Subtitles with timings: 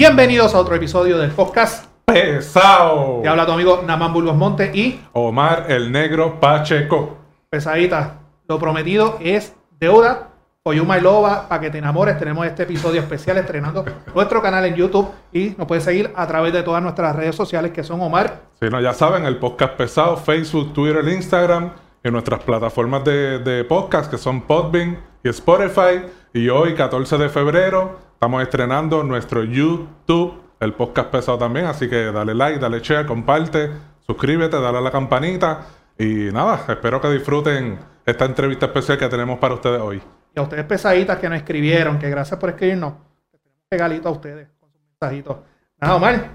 [0.00, 1.84] Bienvenidos a otro episodio del podcast.
[2.06, 3.20] Pesado.
[3.22, 7.18] Te habla tu amigo Naman Burgos Monte y Omar el Negro Pacheco.
[7.50, 8.20] pesadita.
[8.48, 10.28] Lo prometido es deuda.
[10.62, 13.84] Oyuma y Loba, para que te enamores, tenemos este episodio especial estrenando
[14.14, 17.70] nuestro canal en YouTube y nos puedes seguir a través de todas nuestras redes sociales
[17.70, 18.40] que son Omar.
[18.58, 21.72] Si no, ya saben, el podcast pesado, Facebook, Twitter, Instagram
[22.02, 26.06] y nuestras plataformas de, de podcast que son Podbean y Spotify.
[26.32, 31.64] Y hoy, 14 de febrero, estamos estrenando nuestro YouTube, el podcast pesado también.
[31.64, 33.70] Así que dale like, dale share, comparte,
[34.06, 35.62] suscríbete, dale a la campanita.
[35.98, 40.02] Y nada, espero que disfruten esta entrevista especial que tenemos para ustedes hoy.
[40.36, 42.92] Y a ustedes pesaditas que nos escribieron, que gracias por escribirnos.
[43.30, 45.36] Tenemos un regalito a ustedes con sus mensajitos.
[45.80, 46.28] Nada, Omar,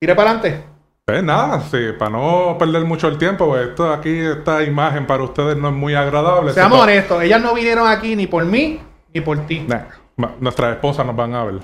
[0.00, 0.64] tire para adelante.
[1.04, 5.22] Pues nada, sí, para no perder mucho el tiempo, pues esto aquí, esta imagen para
[5.24, 6.52] ustedes no es muy agradable.
[6.54, 8.80] Seamos Esto- honestos, ellas no vinieron aquí ni por mí
[9.12, 9.60] ni por ti.
[9.68, 9.84] Nah,
[10.40, 11.60] nuestras esposas nos van a ver.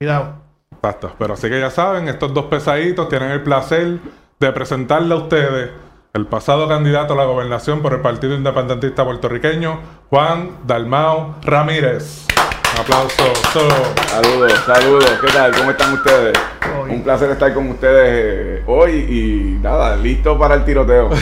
[0.00, 0.34] Cuidado.
[0.72, 1.14] Exacto.
[1.18, 3.98] Pero así que ya saben, estos dos pesaditos tienen el placer
[4.40, 5.70] de presentarle a ustedes
[6.14, 12.26] el pasado candidato a la gobernación por el Partido Independentista Puertorriqueño, Juan Dalmao Ramírez.
[12.74, 13.34] Un aplauso.
[13.52, 13.68] So,
[14.08, 15.18] Saludos, saludos.
[15.20, 15.54] ¿Qué tal?
[15.54, 16.38] ¿Cómo están ustedes?
[16.78, 16.90] Hoy.
[16.90, 21.10] Un placer estar con ustedes eh, hoy y nada, listo para el tiroteo.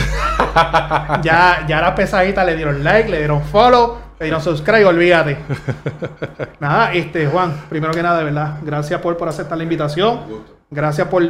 [1.21, 5.37] Ya, ya las pesaditas le dieron like, le dieron follow, le dieron subscribe, olvídate.
[6.59, 10.19] Nada, este, Juan, primero que nada, de verdad, gracias por, por aceptar la invitación.
[10.69, 11.23] Gracias por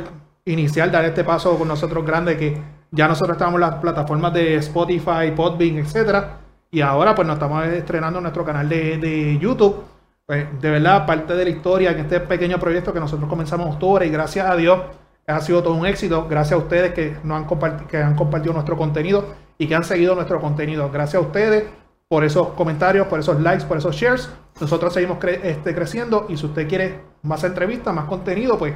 [0.46, 4.56] iniciar, dar este paso con nosotros grande que ya nosotros estamos en las plataformas de
[4.58, 6.38] Spotify, Podbean, etcétera.
[6.70, 9.84] Y ahora pues nos estamos estrenando en nuestro canal de, de YouTube.
[10.26, 13.74] Pues, de verdad, parte de la historia en este pequeño proyecto que nosotros comenzamos en
[13.74, 14.80] octubre y gracias a Dios
[15.28, 16.28] ha sido todo un éxito.
[16.30, 19.26] Gracias a ustedes que, nos han, que han compartido nuestro contenido
[19.58, 20.90] y que han seguido nuestro contenido.
[20.92, 21.66] Gracias a ustedes
[22.08, 24.30] por esos comentarios, por esos likes, por esos shares.
[24.60, 28.74] Nosotros seguimos este, creciendo y si usted quiere más entrevistas, más contenido, pues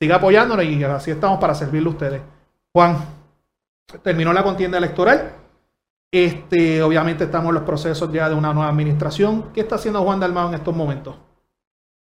[0.00, 2.22] siga apoyándonos y así estamos para servirle a ustedes.
[2.74, 2.96] Juan,
[4.02, 5.32] terminó la contienda electoral.
[6.12, 9.52] Este, obviamente estamos en los procesos ya de una nueva administración.
[9.54, 11.16] ¿Qué está haciendo Juan Dalmao en estos momentos?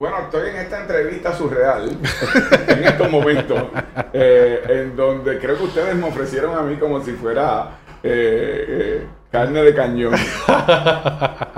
[0.00, 1.88] Bueno, estoy en esta entrevista surreal
[2.68, 3.62] en estos momentos,
[4.12, 9.06] eh, en donde creo que ustedes me ofrecieron a mí como si fuera eh, eh,
[9.30, 10.14] carne de cañón.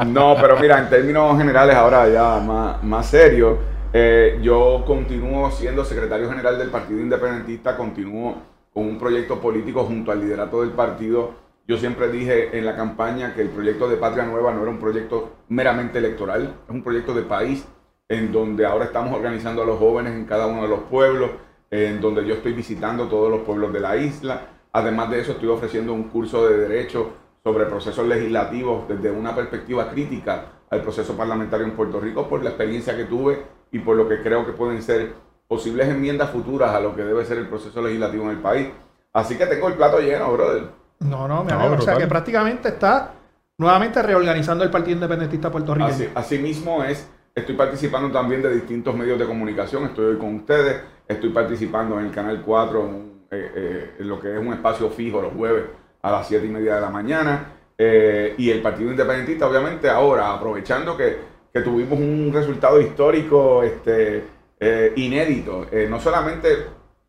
[0.06, 3.58] No, pero mira, en términos generales, ahora ya más, más serio,
[3.92, 8.36] eh, yo continúo siendo secretario general del Partido Independentista, continúo
[8.72, 11.34] con un proyecto político junto al liderato del partido.
[11.66, 14.78] Yo siempre dije en la campaña que el proyecto de Patria Nueva no era un
[14.78, 17.66] proyecto meramente electoral, es un proyecto de país
[18.08, 21.30] en donde ahora estamos organizando a los jóvenes en cada uno de los pueblos,
[21.70, 24.42] en donde yo estoy visitando todos los pueblos de la isla.
[24.76, 27.10] Además de eso, estoy ofreciendo un curso de derecho
[27.42, 32.50] sobre procesos legislativos desde una perspectiva crítica al proceso parlamentario en Puerto Rico por la
[32.50, 33.42] experiencia que tuve
[33.72, 35.14] y por lo que creo que pueden ser
[35.48, 38.68] posibles enmiendas futuras a lo que debe ser el proceso legislativo en el país.
[39.14, 40.64] Así que tengo el plato lleno, brother.
[41.00, 41.72] No, no, me No.
[41.72, 43.14] O sea que prácticamente está
[43.56, 45.94] nuevamente reorganizando el Partido Independentista puertorriqueño.
[45.94, 50.82] Así, asimismo es, estoy participando también de distintos medios de comunicación, estoy hoy con ustedes,
[51.08, 54.90] estoy participando en el Canal 4, en, un- eh, eh, lo que es un espacio
[54.90, 55.64] fijo los jueves
[56.02, 60.32] a las 7 y media de la mañana, eh, y el Partido Independentista obviamente ahora,
[60.32, 61.16] aprovechando que,
[61.52, 64.24] que tuvimos un resultado histórico este,
[64.58, 66.48] eh, inédito, eh, no solamente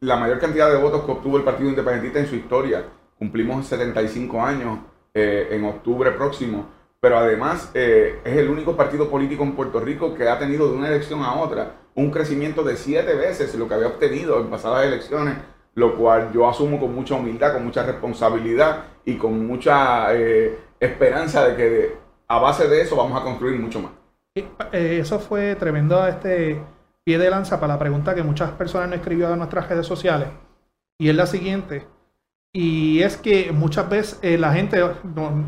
[0.02, 2.84] la mayor cantidad de votos que obtuvo el Partido Independentista en su historia,
[3.18, 4.80] cumplimos 75 años
[5.14, 6.68] eh, en octubre próximo,
[7.00, 10.78] pero además eh, es el único partido político en Puerto Rico que ha tenido de
[10.78, 14.86] una elección a otra un crecimiento de siete veces lo que había obtenido en pasadas
[14.86, 15.36] elecciones,
[15.78, 21.48] lo cual yo asumo con mucha humildad, con mucha responsabilidad y con mucha eh, esperanza
[21.48, 21.98] de que
[22.28, 23.92] a base de eso vamos a construir mucho más.
[24.72, 26.60] Eh, eso fue tremendo este
[27.04, 30.30] pie de lanza para la pregunta que muchas personas nos escribió a nuestras redes sociales.
[30.98, 31.86] Y es la siguiente.
[32.52, 34.84] Y es que muchas veces eh, la gente,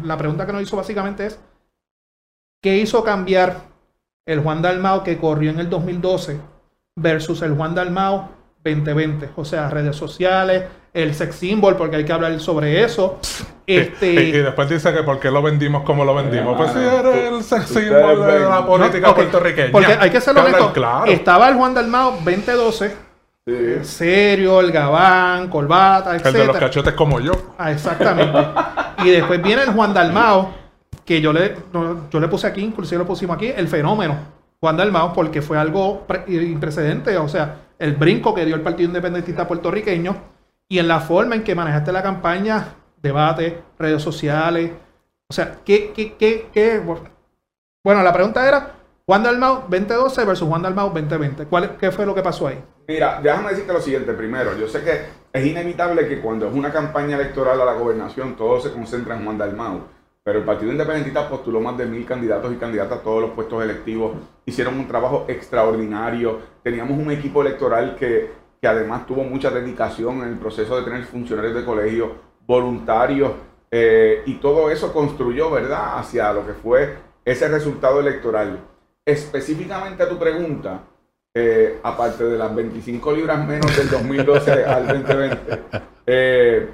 [0.04, 1.42] la pregunta que nos hizo básicamente es,
[2.62, 3.64] ¿qué hizo cambiar
[4.28, 6.40] el Juan Dalmao que corrió en el 2012
[6.96, 9.30] versus el Juan Dalmao 2020?
[9.36, 10.64] O sea, redes sociales,
[10.94, 13.20] el sex symbol, porque hay que hablar sobre eso.
[13.66, 16.58] Este, y, y después dice que por qué lo vendimos como lo vendimos.
[16.58, 19.72] pues si Ah, era tú- el sex symbol de la política No, puertorriqueña.
[19.72, 20.74] Porque hay que ser honesto.
[20.74, 21.06] Claro.
[21.06, 22.96] Estaba el Juan Dalmao 2012,
[23.48, 23.56] Sí.
[23.84, 26.60] serio, el gabán, corbata, el de los etc.
[26.60, 27.32] cachotes como yo.
[27.58, 28.40] Ah, exactamente.
[29.04, 30.54] y después viene el Juan Dalmao,
[31.06, 31.56] que yo le,
[32.12, 36.06] yo le puse aquí, inclusive lo pusimos aquí, el fenómeno Juan Dalmao, porque fue algo
[36.06, 40.16] pre- imprecedente, o sea, el brinco que dio el Partido Independentista puertorriqueño
[40.68, 44.72] y en la forma en que manejaste la campaña, debate, redes sociales,
[45.30, 46.82] o sea, ¿qué, qué, qué, qué?
[47.84, 48.76] Bueno, la pregunta era,
[49.06, 51.46] Juan Dalmau 2012 versus Juan Dalmau 2020.
[51.46, 52.62] ¿Cuál, ¿Qué fue lo que pasó ahí?
[52.88, 54.58] Mira, déjame decirte lo siguiente primero.
[54.58, 58.60] Yo sé que es inevitable que cuando es una campaña electoral a la gobernación todo
[58.60, 59.82] se concentra en Juan Dalmau.
[60.24, 63.64] Pero el Partido Independentista postuló más de mil candidatos y candidatas a todos los puestos
[63.64, 64.14] electivos.
[64.46, 66.40] Hicieron un trabajo extraordinario.
[66.62, 68.32] Teníamos un equipo electoral que,
[68.62, 72.12] que además tuvo mucha dedicación en el proceso de tener funcionarios de colegio,
[72.46, 73.32] voluntarios.
[73.72, 78.60] eh, y todo eso construyó, ¿verdad?, hacia lo que fue ese resultado electoral.
[79.06, 80.82] Específicamente a tu pregunta,
[81.34, 85.60] eh, aparte de las 25 libras menos del 2012 al 2020,
[86.08, 86.70] eh,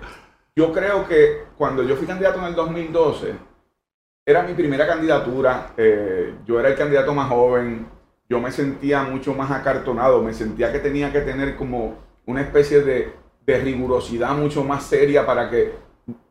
[0.55, 3.33] yo creo que cuando yo fui candidato en el 2012,
[4.25, 7.87] era mi primera candidatura, eh, yo era el candidato más joven,
[8.29, 12.81] yo me sentía mucho más acartonado, me sentía que tenía que tener como una especie
[12.81, 13.13] de,
[13.45, 15.73] de rigurosidad mucho más seria para que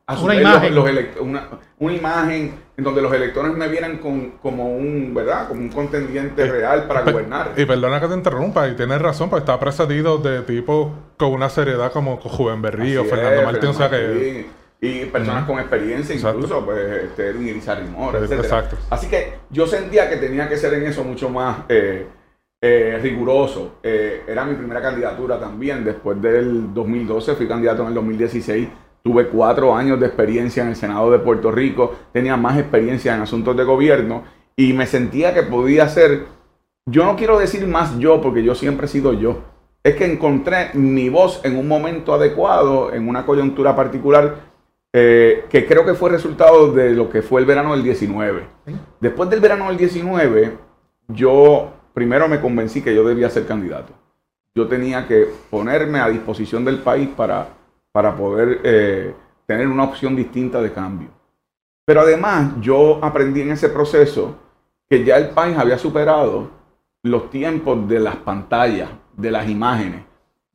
[0.06, 0.74] los- imagen.
[0.74, 0.90] los
[1.20, 1.48] una,
[1.78, 5.48] una imagen en donde los electores me vieran con, como un, ¿verdad?
[5.48, 7.52] Como un contendiente real para gobernar.
[7.56, 11.48] Y perdona que te interrumpa, y tienes razón, porque está precedido de tipo con una
[11.48, 14.46] seriedad como Juven Berrío, Así Fernando es, Martín, o sea que...
[14.80, 16.40] Y personas con experiencia, Exacto.
[16.40, 17.32] incluso, pues, este,
[17.90, 18.42] Mora, Eh, etcétera.
[18.42, 18.76] exacto.
[18.90, 22.06] Así que yo sentía que tenía que ser en eso mucho más eh,
[22.60, 23.76] eh, riguroso.
[23.82, 25.84] Eh, era mi primera candidatura también.
[25.84, 28.68] Después del 2012 fui candidato en el 2016.
[29.04, 31.94] Tuve cuatro años de experiencia en el Senado de Puerto Rico.
[32.10, 34.24] Tenía más experiencia en asuntos de gobierno.
[34.56, 36.24] Y me sentía que podía ser,
[36.86, 39.42] yo no quiero decir más yo, porque yo siempre he sido yo.
[39.82, 44.36] Es que encontré mi voz en un momento adecuado, en una coyuntura particular,
[44.94, 48.46] eh, que creo que fue resultado de lo que fue el verano del 19.
[48.66, 48.74] Sí.
[49.00, 50.56] Después del verano del 19,
[51.08, 53.92] yo primero me convencí que yo debía ser candidato.
[54.54, 57.48] Yo tenía que ponerme a disposición del país para,
[57.94, 59.14] para poder eh,
[59.46, 61.10] tener una opción distinta de cambio.
[61.86, 64.36] Pero además yo aprendí en ese proceso
[64.90, 66.50] que ya el país había superado
[67.04, 70.02] los tiempos de las pantallas, de las imágenes.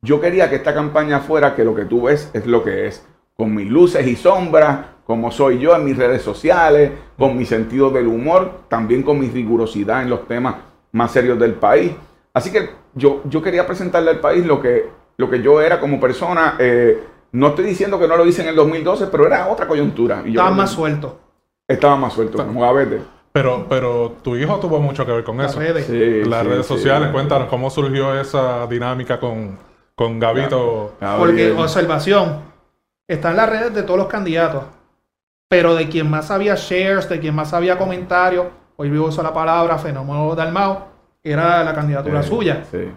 [0.02, 3.06] Yo quería que esta campaña fuera que lo que tú ves es lo que es,
[3.34, 7.88] con mis luces y sombras, como soy yo en mis redes sociales, con mi sentido
[7.88, 10.56] del humor, también con mi rigurosidad en los temas
[10.92, 11.92] más serios del país.
[12.34, 15.98] Así que yo, yo quería presentarle al país lo que, lo que yo era como
[15.98, 16.56] persona.
[16.58, 20.22] eh, no estoy diciendo que no lo hice en el 2012, pero era otra coyuntura.
[20.24, 21.18] Y Estaba más suelto.
[21.68, 23.02] Estaba más suelto, como a veces.
[23.32, 25.60] Pero, pero tu hijo tuvo mucho que ver con Las eso.
[25.60, 25.86] redes.
[25.86, 26.74] Sí, Las sí, redes sí.
[26.74, 29.56] sociales, cuéntanos cómo surgió esa dinámica con,
[29.94, 30.94] con Gabito.
[31.18, 32.40] Porque, observación,
[33.08, 34.64] está en las redes de todos los candidatos,
[35.48, 38.46] pero de quien más había shares, de quien más había comentarios,
[38.76, 40.88] hoy vivo uso la palabra fenómeno Dalmao,
[41.22, 42.64] era la candidatura Sí, suya.
[42.68, 42.90] Sí.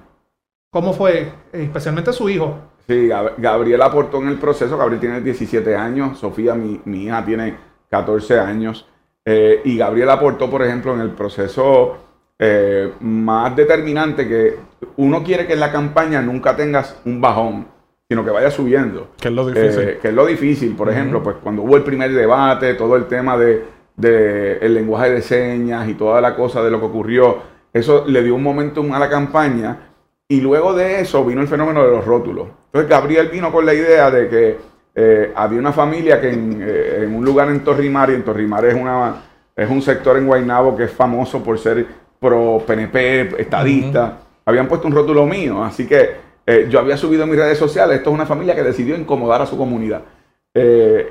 [0.72, 1.32] ¿Cómo fue?
[1.52, 2.58] Especialmente su hijo.
[2.88, 4.78] Sí, Gab- Gabriel aportó en el proceso.
[4.78, 6.20] Gabriel tiene 17 años.
[6.20, 7.56] Sofía, mi, mi hija, tiene
[7.90, 8.88] 14 años.
[9.26, 11.98] Eh, y Gabriel aportó, por ejemplo, en el proceso
[12.40, 14.58] eh, más determinante que
[14.98, 17.68] uno quiere que en la campaña nunca tengas un bajón,
[18.10, 19.12] sino que vaya subiendo.
[19.18, 19.82] Que es lo difícil.
[19.82, 23.06] Eh, que es lo difícil, por ejemplo, pues cuando hubo el primer debate, todo el
[23.06, 23.64] tema de,
[23.96, 27.38] de el lenguaje de señas y toda la cosa de lo que ocurrió,
[27.72, 29.93] eso le dio un momentum a la campaña
[30.28, 32.48] y luego de eso vino el fenómeno de los rótulos.
[32.68, 34.58] Entonces Gabriel vino con la idea de que
[34.96, 38.66] eh, había una familia que en, eh, en un lugar en Torrimar, y en Torrimar
[38.66, 39.16] es, una,
[39.56, 41.86] es un sector en Guaynabo que es famoso por ser
[42.20, 46.12] pro PNP, estadista, habían puesto un rótulo mío, así que
[46.46, 49.42] eh, yo había subido en mis redes sociales, esto es una familia que decidió incomodar
[49.42, 50.02] a su comunidad.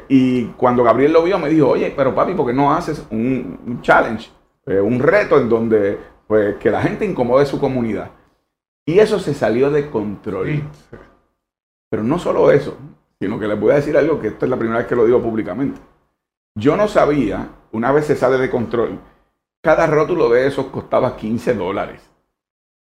[0.09, 3.59] Y cuando Gabriel lo vio me dijo, oye, pero papi, ¿por qué no haces un,
[3.67, 4.31] un challenge,
[4.67, 8.09] un reto en donde pues, que la gente incomode su comunidad?
[8.87, 10.63] Y eso se salió de control.
[11.91, 12.77] Pero no solo eso,
[13.21, 15.05] sino que les voy a decir algo que esta es la primera vez que lo
[15.05, 15.81] digo públicamente.
[16.55, 18.99] Yo no sabía, una vez se sale de control,
[19.63, 22.12] cada rótulo de esos costaba 15 dólares.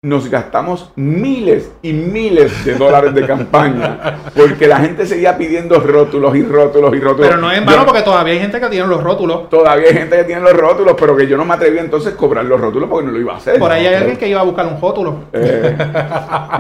[0.05, 6.37] Nos gastamos miles y miles de dólares de campaña porque la gente seguía pidiendo rótulos
[6.37, 7.27] y rótulos y rótulos.
[7.29, 9.51] Pero no es en Yo- vano porque todavía hay gente que tiene los rótulos.
[9.51, 12.17] Todavía hay gente que tiene los rótulos, pero que yo no me atreví entonces a
[12.17, 13.59] cobrar los rótulos porque no lo iba a hacer.
[13.59, 15.17] Por ahí hay No, alguien que iba a buscar un rótulo.
[15.33, 15.77] eh,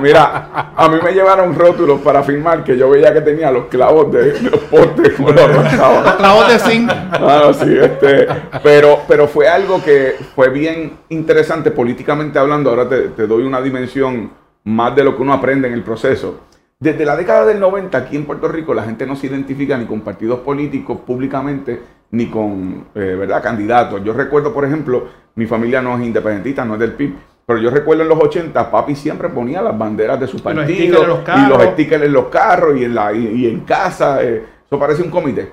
[0.00, 4.10] mira, a mí me llevaron rótulos para firmar que yo veía que tenía los clavos
[4.10, 5.48] de, los postes como los.
[5.48, 6.90] Los clavos de zinc.
[7.12, 8.26] Ah, sí, este,
[8.64, 12.70] pero, pero fue algo que fue bien interesante políticamente hablando.
[12.70, 14.30] Ahora te, te doy una dimensión
[14.64, 16.40] más de lo que uno aprende en el proceso.
[16.80, 19.84] Desde la década del 90 aquí en Puerto Rico la gente no se identifica ni
[19.86, 21.80] con partidos políticos públicamente
[22.10, 23.42] ni con eh, ¿verdad?
[23.42, 24.02] candidatos.
[24.02, 27.70] Yo recuerdo, por ejemplo, mi familia no es independentista, no es del PIB, pero yo
[27.70, 30.64] recuerdo en los 80 papi siempre ponía las banderas de su partido
[31.06, 34.22] los y los stickers en los carros y en, la, y, y en casa.
[34.22, 35.50] eh, eso parece un comité.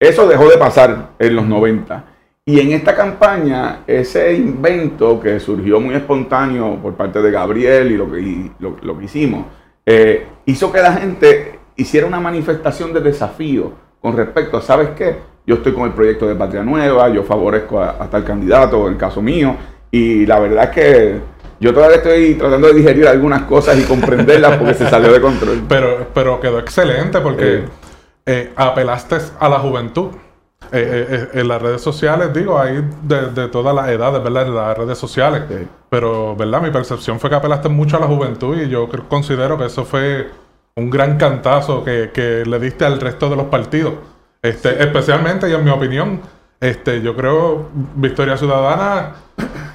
[0.00, 2.04] Eso dejó de pasar en los 90.
[2.48, 7.96] Y en esta campaña, ese invento que surgió muy espontáneo por parte de Gabriel y
[7.96, 9.46] lo que, y lo, lo que hicimos,
[9.84, 15.16] eh, hizo que la gente hiciera una manifestación de desafío con respecto a, ¿sabes qué?
[15.44, 18.92] Yo estoy con el proyecto de Patria Nueva, yo favorezco a, a tal candidato, en
[18.92, 19.56] el caso mío,
[19.90, 21.16] y la verdad es que
[21.58, 25.62] yo todavía estoy tratando de digerir algunas cosas y comprenderlas porque se salió de control.
[25.68, 27.64] Pero, pero quedó excelente porque Eh.
[28.26, 30.10] eh, apelaste a la juventud.
[30.72, 34.46] Eh, eh, eh, en las redes sociales, digo, hay de, de todas las edades, ¿verdad?
[34.48, 35.42] En las redes sociales.
[35.48, 35.66] Sí.
[35.88, 36.60] Pero, ¿verdad?
[36.62, 40.28] Mi percepción fue que apelaste mucho a la juventud y yo considero que eso fue
[40.74, 43.94] un gran cantazo que, que le diste al resto de los partidos.
[44.42, 46.20] Este, Especialmente, y en mi opinión,
[46.60, 49.12] este, yo creo Victoria Ciudadana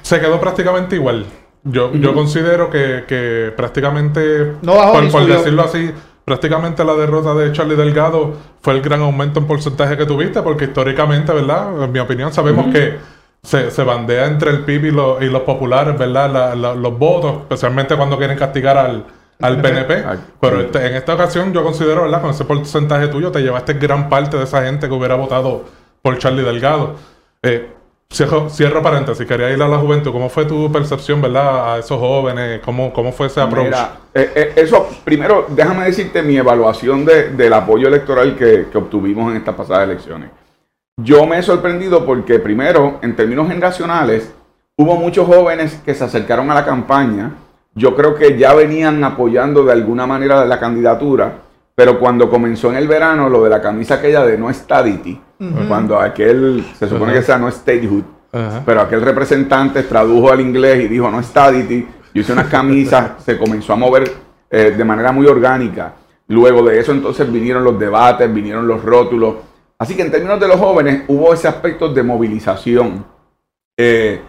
[0.02, 1.26] se quedó prácticamente igual.
[1.64, 5.92] Yo, yo considero que, que prácticamente, No por, por decirlo así,
[6.24, 10.64] prácticamente la derrota de Charlie Delgado fue el gran aumento en porcentaje que tuviste, porque
[10.66, 11.82] históricamente, ¿verdad?
[11.84, 12.98] En mi opinión, sabemos que
[13.42, 16.30] se, se bandea entre el PIB y, los- y los populares, ¿verdad?
[16.30, 19.04] La- la- los votos, especialmente cuando quieren castigar al,
[19.40, 19.94] al PNP.
[20.40, 22.20] Pero este- en esta ocasión yo considero, ¿verdad?
[22.20, 25.64] Con ese porcentaje tuyo te llevaste gran parte de esa gente que hubiera votado
[26.02, 26.94] por Charlie Delgado.
[27.42, 27.68] Eh,
[28.10, 30.12] cierro, paréntesis, quería ir a la juventud.
[30.12, 31.74] ¿Cómo fue tu percepción, verdad?
[31.74, 33.66] A esos jóvenes, ¿cómo, cómo fue ese approach?
[33.66, 38.78] Mira, eh, eh, eso, primero, déjame decirte mi evaluación de- del apoyo electoral que, que
[38.78, 40.30] obtuvimos en estas pasadas elecciones.
[41.00, 44.30] Yo me he sorprendido porque, primero, en términos generacionales,
[44.76, 47.32] hubo muchos jóvenes que se acercaron a la campaña.
[47.74, 51.38] Yo creo que ya venían apoyando de alguna manera la candidatura,
[51.74, 54.50] pero cuando comenzó en el verano lo de la camisa aquella de no
[55.68, 58.62] cuando aquel, se supone que sea no statehood, Ajá.
[58.64, 61.86] pero aquel representante tradujo al inglés y dijo no stadity.
[62.14, 64.10] Yo hice unas camisas, se comenzó a mover
[64.50, 65.94] eh, de manera muy orgánica.
[66.28, 69.36] Luego de eso entonces vinieron los debates, vinieron los rótulos.
[69.78, 73.04] Así que en términos de los jóvenes hubo ese aspecto de movilización.
[73.76, 74.20] Eh,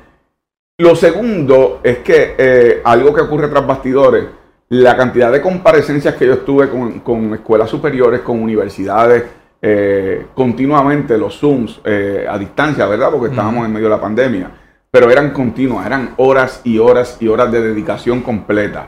[0.80, 4.26] lo segundo es que eh, algo que ocurre tras bastidores,
[4.70, 9.24] la cantidad de comparecencias que yo estuve con, con escuelas superiores, con universidades,
[9.66, 13.10] eh, continuamente los Zooms eh, a distancia, ¿verdad?
[13.12, 14.52] Porque estábamos en medio de la pandemia,
[14.92, 18.88] pero eran continuas, eran horas y horas y horas de dedicación completa.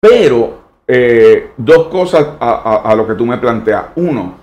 [0.00, 2.50] Pero eh, dos cosas a,
[2.84, 3.84] a- a lo que tú me planteas.
[3.94, 4.34] Uno,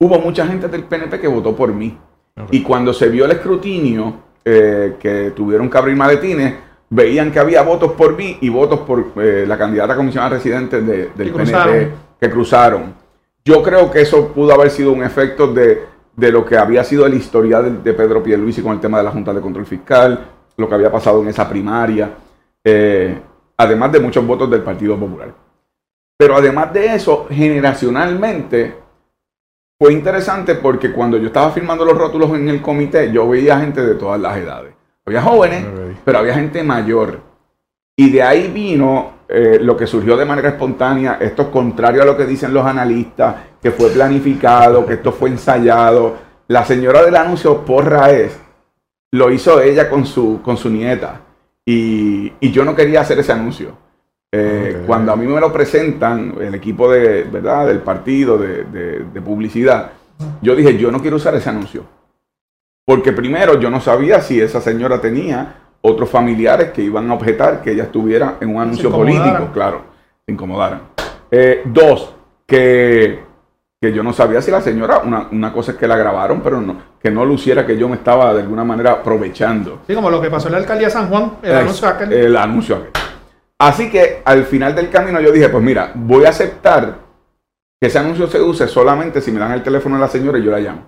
[0.00, 1.96] hubo mucha gente del PNP que votó por mí.
[2.50, 6.54] Y cuando se vio el escrutinio que tuvieron que abrir maletines,
[6.90, 11.10] veían que había votos por mí y votos por la candidata a comisionada residente de-
[11.14, 11.90] del Que PNP cruzaron.
[12.20, 12.94] que cruzaron.
[13.46, 15.84] Yo creo que eso pudo haber sido un efecto de,
[16.16, 19.04] de lo que había sido el historial de, de Pedro Pierluisi con el tema de
[19.04, 22.10] la Junta de Control Fiscal, lo que había pasado en esa primaria,
[22.62, 23.18] eh,
[23.56, 25.34] además de muchos votos del Partido Popular.
[26.16, 28.74] Pero además de eso, generacionalmente,
[29.78, 33.84] fue interesante porque cuando yo estaba firmando los rótulos en el comité, yo veía gente
[33.84, 34.74] de todas las edades.
[35.04, 35.66] Había jóvenes,
[36.04, 37.20] pero había gente mayor.
[37.96, 42.06] Y de ahí vino eh, lo que surgió de manera espontánea, esto es contrario a
[42.06, 46.16] lo que dicen los analistas, que fue planificado, que esto fue ensayado.
[46.48, 48.38] La señora del anuncio, Porra es,
[49.12, 51.20] lo hizo ella con su, con su nieta.
[51.64, 53.78] Y, y yo no quería hacer ese anuncio.
[54.32, 54.82] Eh.
[54.86, 57.68] Cuando a mí me lo presentan, el equipo de, ¿verdad?
[57.68, 59.92] del partido de, de- de publicidad,
[60.42, 61.84] yo dije, yo no quiero usar ese anuncio.
[62.84, 67.60] Porque primero yo no sabía si esa señora tenía otros familiares que iban a objetar
[67.60, 69.82] que ella estuviera en un anuncio político, claro,
[70.24, 70.80] se incomodaran.
[71.30, 72.14] Eh, dos,
[72.46, 73.22] que,
[73.80, 76.58] que yo no sabía si la señora, una, una cosa es que la grabaron, pero
[76.58, 79.82] no, que no luciera que yo me estaba de alguna manera aprovechando.
[79.86, 82.12] Sí, como lo que pasó en la alcaldía de San Juan, el anuncio aquel.
[82.14, 82.90] el anuncio aquel.
[83.58, 86.96] Así que al final del camino yo dije, pues mira, voy a aceptar
[87.78, 90.44] que ese anuncio se use solamente si me dan el teléfono de la señora y
[90.44, 90.82] yo la llamo.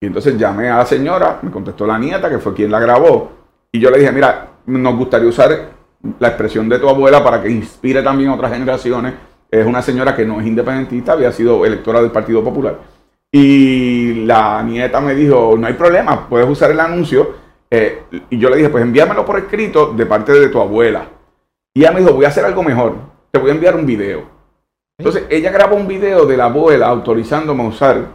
[0.00, 3.37] Y entonces llamé a la señora, me contestó la nieta, que fue quien la grabó,
[3.72, 5.70] y yo le dije, mira, nos gustaría usar
[6.18, 9.14] la expresión de tu abuela para que inspire también a otras generaciones.
[9.50, 12.78] Es una señora que no es independentista, había sido electora del Partido Popular.
[13.30, 17.48] Y la nieta me dijo, no hay problema, puedes usar el anuncio.
[17.70, 21.06] Eh, y yo le dije, pues envíamelo por escrito de parte de tu abuela.
[21.74, 22.94] Y ella me dijo, voy a hacer algo mejor,
[23.30, 24.22] te voy a enviar un video.
[24.98, 28.06] Entonces ella grabó un video de la abuela autorizándome a usar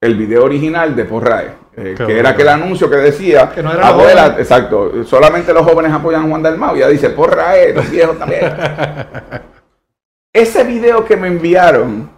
[0.00, 3.80] el video original de Porrae, eh, que era aquel anuncio que decía, Que no era
[3.80, 4.38] la abuela, joven.
[4.40, 6.74] exacto, solamente los jóvenes apoyan a Juan Dalmau.
[6.76, 8.54] Y ella dice, Porrae, los viejos también.
[10.32, 12.10] Ese video que me enviaron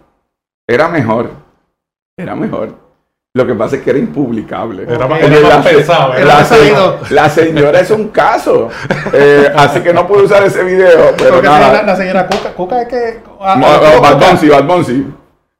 [0.67, 1.29] era mejor,
[2.17, 2.69] era mejor.
[3.35, 4.81] Lo que pasa es que era impublicable.
[4.83, 6.99] Era era más la- pesado, era la, sabido.
[7.11, 8.69] la señora es un caso.
[9.13, 11.13] Eh, así que no pude usar ese video.
[11.15, 11.83] Pero nada.
[11.83, 13.19] la, señora Cuca, Cuca es que.
[13.39, 13.99] ah, No, ah.
[14.01, 15.13] Bad Bunny, Bad Bunny.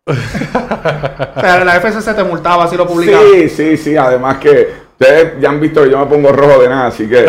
[1.38, 3.22] O sea, la FCC te multaba si lo publicaba.
[3.32, 3.96] Sí, sí, sí.
[3.96, 7.24] Además que Ustedes ya han visto que yo me pongo rojo de nada, así que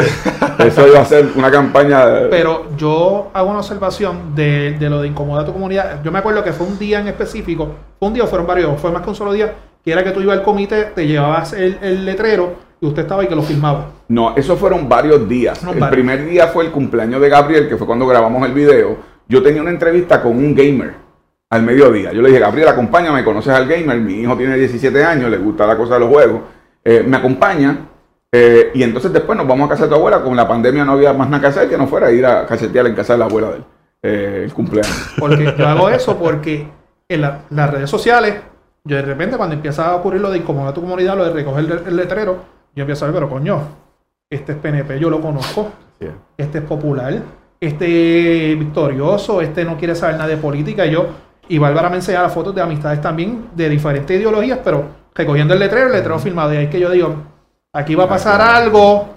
[0.67, 2.07] eso iba a ser una campaña.
[2.07, 2.29] De...
[2.29, 6.03] Pero yo hago una observación de, de lo de incomodar a tu comunidad.
[6.03, 7.69] Yo me acuerdo que fue un día en específico,
[7.99, 9.53] fue un día o fueron varios, fue más que un solo día,
[9.85, 13.21] que era que tú ibas al comité, te llevabas el, el letrero y usted estaba
[13.21, 13.89] ahí que lo filmaba.
[14.09, 15.63] No, eso fueron varios días.
[15.63, 15.95] No, el varios.
[15.95, 18.97] primer día fue el cumpleaños de Gabriel, que fue cuando grabamos el video.
[19.29, 20.95] Yo tenía una entrevista con un gamer
[21.51, 22.13] al mediodía.
[22.13, 23.99] Yo le dije, Gabriel, acompáñame, conoces al gamer.
[23.99, 26.41] Mi hijo tiene 17 años, le gusta la cosa de los juegos.
[26.85, 27.87] Eh, me acompaña.
[28.33, 30.21] eh, y entonces después nos vamos a casa de tu abuela.
[30.23, 32.45] Con la pandemia no había más nada que hacer que no fuera a ir a
[32.47, 33.65] cachetear en casa de la abuela de él.
[34.03, 35.15] eh, el cumpleaños.
[35.19, 36.69] Porque yo hago eso porque
[37.09, 38.35] en la- las redes sociales,
[38.85, 41.33] yo de repente cuando empieza a ocurrir lo de incomodar a tu comunidad, lo de
[41.33, 42.37] recoger el, el letrero,
[42.77, 43.61] yo empiezo a ver, pero coño,
[44.31, 45.71] este es PNP, yo lo conozco,
[46.37, 47.13] este es popular,
[47.61, 50.87] este es victorioso, este no quiere saber nada de política.
[50.87, 51.07] Y yo,
[51.49, 55.87] y Bárbara me enseñaba fotos de amistades también de diferentes ideologías, pero recogiendo el letrero,
[55.87, 56.53] el letrero filmado.
[56.53, 57.15] Y ahí es que yo digo,
[57.73, 59.09] aquí va a pasar algo,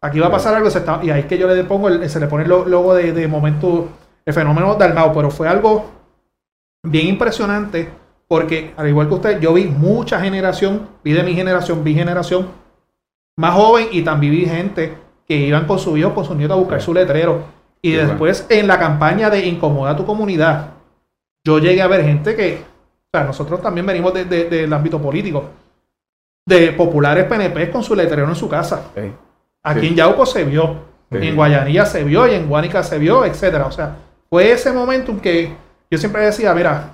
[0.00, 2.08] aquí va a pasar algo, se está- y ahí es que yo le pongo, el-
[2.08, 3.88] se le pone el lo- logo de, de momento,
[4.24, 5.90] el fenómeno Dalmao, pero fue algo
[6.84, 7.88] bien impresionante,
[8.28, 12.48] porque al igual que usted, yo vi mucha generación, vi de mi generación, vi generación
[13.36, 14.94] más joven y también vi gente
[15.26, 17.42] que iban con su hijo, con su nieto a buscar su letrero.
[17.82, 20.66] Y después en la campaña de Incomoda tu comunidad,
[21.46, 25.00] yo llegué a ver gente que, o sea, nosotros también venimos de- de- del ámbito
[25.00, 25.44] político,
[26.46, 28.82] de populares PNP con su letrero en su casa.
[29.62, 29.86] Aquí Sí.
[29.88, 30.76] en Yauco se vio,
[31.10, 31.18] Sí.
[31.28, 33.66] en Guayanilla se vio, y en Guánica se vio, etcétera.
[33.66, 33.96] O sea,
[34.28, 35.52] fue ese momento en que
[35.90, 36.90] yo siempre decía, mira,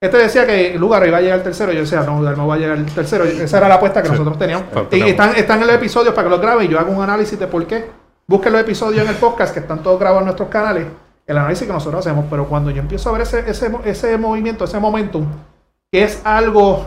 [0.00, 2.58] este decía que Lugar iba a llegar tercero, y yo decía, no, no va a
[2.58, 3.24] llegar el tercero.
[3.24, 4.12] Esa era la apuesta que Sí.
[4.12, 4.66] nosotros teníamos.
[4.90, 7.38] Y están, están en los episodios para que los graben y yo hago un análisis
[7.38, 7.86] de por qué.
[8.26, 10.86] Busquen los episodios en el podcast que están todos grabados en nuestros canales,
[11.26, 12.26] el análisis que nosotros hacemos.
[12.30, 15.26] Pero cuando yo empiezo a ver ese, ese, ese movimiento, ese momentum,
[15.92, 16.86] que es algo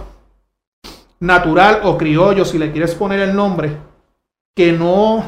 [1.19, 3.77] natural o criollo, si le quieres poner el nombre,
[4.55, 5.23] que no,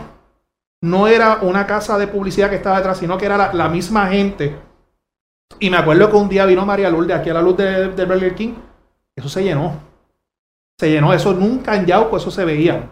[0.82, 4.08] no era una casa de publicidad que estaba detrás, sino que era la, la misma
[4.08, 4.56] gente.
[5.60, 8.06] Y me acuerdo que un día vino María Lourdes aquí a la luz de, de
[8.06, 8.54] Burger King,
[9.15, 9.74] eso se llenó.
[10.80, 12.89] Se llenó, eso nunca en Yauco, eso se veía.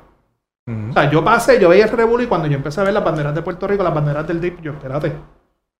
[0.67, 3.03] O sea, yo pasé, yo veía el revuelo y cuando yo empecé a ver las
[3.03, 5.13] banderas de Puerto Rico, las banderas del DIP, yo, espérate,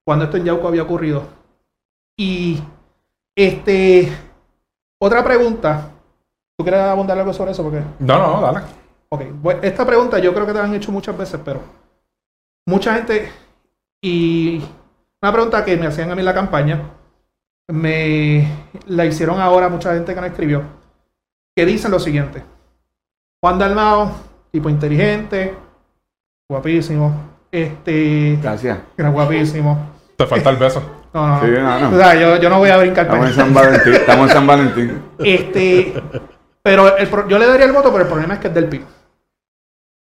[0.07, 1.23] cuando esto en Yauco había ocurrido.
[2.17, 2.63] Y,
[3.35, 4.09] este,
[5.01, 5.91] otra pregunta.
[6.57, 7.61] ¿Tú quieres abundar algo sobre eso?
[7.61, 8.65] Porque, No, no, dale.
[9.09, 11.59] ok, bueno, esta pregunta yo creo que te la han hecho muchas veces, pero
[12.65, 13.29] mucha gente,
[14.01, 14.63] y
[15.21, 16.89] una pregunta que me hacían a mí en la campaña,
[17.69, 18.49] me
[18.85, 20.63] la hicieron ahora mucha gente que me escribió,
[21.53, 22.45] que dicen lo siguiente.
[23.43, 24.09] Juan Dalmao,
[24.51, 25.53] tipo inteligente,
[26.49, 27.13] guapísimo,
[27.51, 28.79] este, Gracias.
[28.97, 29.96] era guapísimo.
[30.17, 30.81] Te falta el beso.
[31.13, 31.79] No, no, Sí, no.
[31.79, 31.95] no.
[31.95, 33.05] O sea, yo, yo no voy a brincar.
[33.05, 33.93] Estamos en San Valentín.
[33.93, 35.01] Estamos en San Valentín.
[35.19, 36.03] Este,
[36.61, 38.67] pero el pro- yo le daría el voto, pero el problema es que es del
[38.67, 38.83] PIB.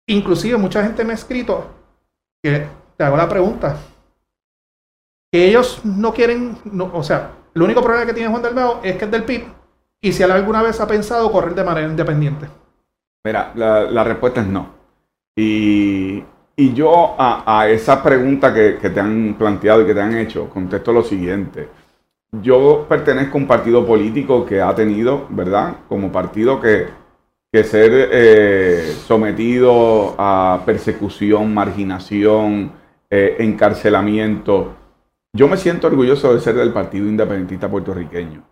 [0.08, 1.68] Inclusive mucha gente me ha escrito
[2.44, 2.68] que
[2.98, 3.78] te hago la pregunta.
[5.32, 8.98] Que ellos no quieren, no, o sea, el único problema que tiene Juan Dalmao es
[8.98, 9.46] que es del PIB
[10.02, 12.48] y si él alguna vez ha pensado correr de manera independiente.
[13.24, 14.70] Mira, la, la respuesta es no.
[15.36, 16.24] Y,
[16.60, 20.50] y yo a, a esa pregunta que, te han planteado y que te han hecho,
[20.50, 21.70] contesto lo siguiente.
[22.34, 25.78] Yo pertenezco a un partido político que ha tenido, ¿verdad?
[25.88, 26.88] Como partido que,
[27.50, 32.74] que ser eh, sometido a persecución, marginación,
[33.10, 34.76] eh, encarcelamiento.
[35.32, 38.44] Yo me siento orgulloso de ser del Partido Independentista Puertorriqueño.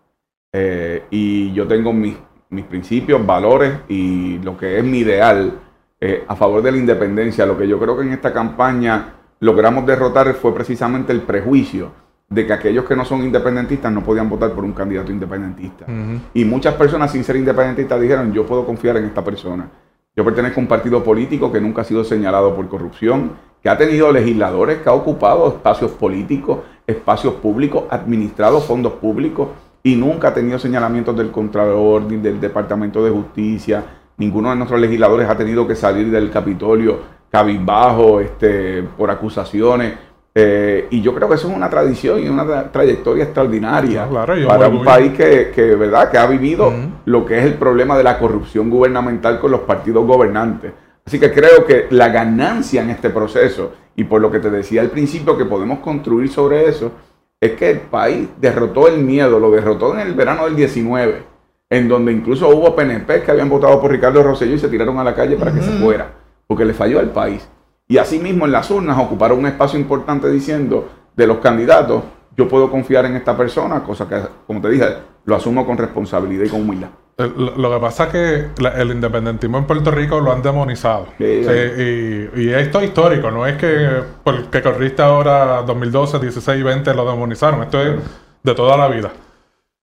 [0.54, 2.16] Eh, y yo tengo mis,
[2.48, 5.67] mis principios, valores y lo que es mi ideal
[6.00, 7.46] eh, a favor de la independencia.
[7.46, 11.90] Lo que yo creo que en esta campaña logramos derrotar fue precisamente el prejuicio
[12.28, 15.86] de que aquellos que no son independentistas no podían votar por un candidato independentista.
[16.34, 19.68] Y muchas personas sin ser independentistas dijeron, yo puedo confiar en esta persona.
[20.14, 23.32] Yo pertenezco a un partido político que nunca ha sido señalado por corrupción,
[23.62, 29.48] que ha tenido legisladores, que ha ocupado espacios políticos, espacios públicos, administrado fondos públicos
[29.82, 33.84] y nunca ha tenido señalamientos del Contralor ni del Departamento de Justicia.
[34.18, 36.98] Ninguno de nuestros legisladores ha tenido que salir del Capitolio
[37.30, 39.94] cabizbajo este, por acusaciones.
[40.34, 44.34] Eh, y yo creo que eso es una tradición y una tra- trayectoria extraordinaria claro,
[44.46, 46.10] para un país que, que, ¿verdad?
[46.10, 46.72] que ha vivido
[47.06, 50.72] lo que es el problema de la corrupción gubernamental con los partidos gobernantes.
[51.04, 54.80] Así que creo que la ganancia en este proceso, y por lo que te decía
[54.82, 56.92] al principio que podemos construir sobre eso,
[57.40, 61.22] es que el país derrotó el miedo, lo derrotó en el verano del 19,
[61.70, 65.04] en donde incluso hubo PNP que habían votado por Ricardo Rosselló y se tiraron a
[65.04, 66.10] la calle para que se fuera,
[66.46, 67.46] porque le falló al país.
[67.86, 72.02] Y asimismo en las urnas ocuparon un espacio importante diciendo de los candidatos,
[72.36, 74.86] yo puedo confiar en esta persona, cosa que, como te dije,
[75.24, 76.88] lo asumo con responsabilidad y con humildad.
[77.18, 81.06] Lo lo que pasa es que la- el independentismo en Puerto Rico lo han demonizado.
[81.18, 83.88] Sí, Sí, y, y esto es histórico, no es que
[84.22, 87.96] porque corriste ahora 2012, 16 y 20 lo demonizaron, esto es
[88.44, 89.10] de toda la vida.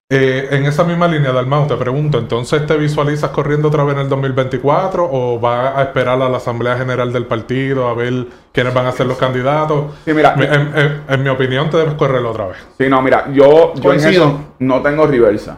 [0.08, 4.02] Eh, en esa misma línea, Dalmau, te pregunto, ¿entonces te visualizas corriendo otra vez en
[4.02, 8.72] el 2024 o vas a esperar a la Asamblea General del partido a ver quiénes
[8.72, 9.86] van a ser los candidatos?
[10.06, 12.58] Sí, mira, Mi- En, en- en mi opinión, te debes correr otra vez.
[12.78, 14.12] Sí, no, mira, yo, yo en Coincido.
[14.26, 15.58] eso no tengo reversa.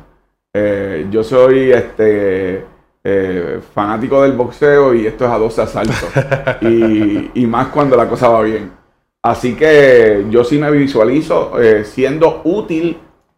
[0.53, 2.63] Eh, yo soy este
[3.03, 5.97] eh, fanático del boxeo y esto es a 12 asaltos.
[6.61, 8.71] y, y más cuando la cosa va bien.
[9.23, 12.97] Así que yo sí me visualizo eh, siendo útil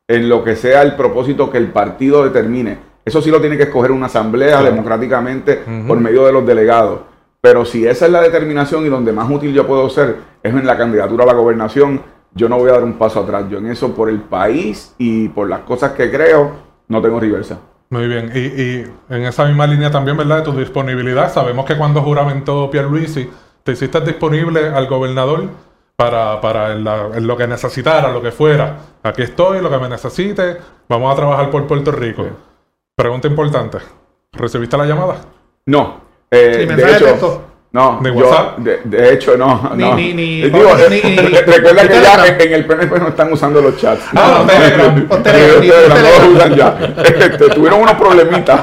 [0.10, 2.80] en lo que sea el propósito que el partido determine.
[3.06, 7.02] Eso sí lo tiene que escoger una asamblea democráticamente por medio de los delegados.
[7.40, 10.66] Pero si esa es la determinación y donde más útil yo puedo ser es en
[10.66, 12.02] la candidatura a la gobernación,
[12.34, 13.46] yo no voy a dar un paso atrás.
[13.50, 16.54] Yo en eso, por el país y por las cosas que creo,
[16.88, 17.60] no tengo reversa.
[17.92, 20.38] Muy bien, y, y en esa misma línea también, ¿verdad?
[20.38, 21.32] De tu disponibilidad.
[21.32, 23.30] Sabemos que cuando juramentó Pierluisi,
[23.64, 25.46] te hiciste disponible al gobernador
[26.00, 28.78] para, para en la- en lo que necesitara, lo que fuera.
[29.04, 30.56] Aquí estoy, lo que me necesite,
[30.88, 32.24] vamos a trabajar por Puerto Rico.
[32.24, 32.30] Sí.
[32.96, 33.80] Pregunta importante,
[34.32, 35.16] ¿recibiste la llamada?
[35.66, 36.00] No.
[36.32, 37.42] eh, Sí, de hecho, texto.
[37.74, 38.58] no, ¿De yo, WhatsApp?
[38.60, 39.72] de, de hecho, no.
[39.76, 39.96] Ni- no.
[39.96, 41.16] ni- ni- Eh, digo, eh, ni-
[41.54, 44.04] recuerda que ya en, en el PNP no están usando los chats.
[44.16, 44.46] Ah, no,
[45.22, 45.60] Telegram,
[45.90, 46.78] No, no usan ya.
[47.04, 48.62] Este, tuvieron unos problemitas.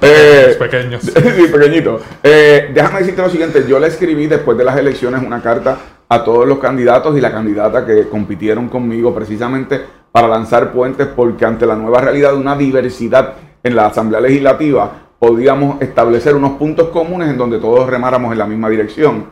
[0.00, 1.02] Eh, Pequeños.
[1.02, 1.12] sí,
[1.52, 2.00] pequeñito.
[2.22, 3.62] Eh, déjame decirte lo siguiente.
[3.68, 5.76] Yo le escribí después de las elecciones una carta
[6.08, 9.80] a todos los candidatos y la candidata que compitieron conmigo precisamente
[10.12, 14.90] para lanzar puentes porque ante la nueva realidad de una diversidad en la Asamblea Legislativa
[15.18, 19.26] podíamos establecer unos puntos comunes en donde todos remáramos en la misma dirección.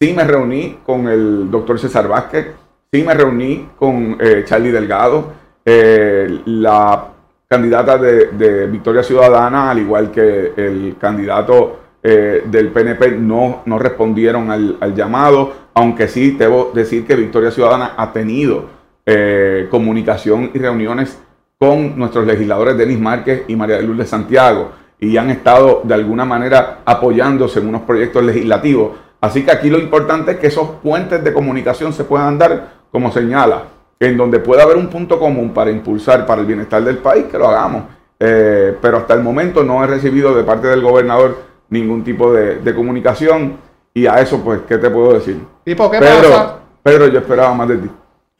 [0.00, 2.48] Sí me reuní con el doctor César Vázquez,
[2.92, 5.32] sí me reuní con eh, Charlie Delgado,
[5.64, 7.08] eh, la
[7.48, 14.50] candidata de, Victoria Ciudadana, al igual que el candidato eh, del PNP, no, no respondieron
[14.50, 18.64] al llamado, aunque sí debo decir que Victoria Ciudadana ha tenido
[19.06, 21.16] eh, comunicación y reuniones
[21.56, 26.24] con nuestros legisladores Denis Márquez y María de Lourdes Santiago y han estado de alguna
[26.24, 28.96] manera apoyándose en unos proyectos legislativos.
[29.20, 33.12] Así que aquí lo importante es que esos puentes de comunicación se puedan dar como
[33.12, 33.62] señala,
[34.00, 37.38] en donde pueda haber un punto común para impulsar para el bienestar del país, que
[37.38, 37.84] lo hagamos.
[38.18, 41.38] Eh, pero hasta el momento no he recibido de parte del gobernador
[41.70, 43.67] ningún tipo de, de comunicación
[44.00, 45.44] y a eso pues, ¿qué te puedo decir?
[45.64, 46.54] Tipo, ¿qué Pedro, pasa?
[46.82, 47.90] Pedro, yo esperaba más de ti.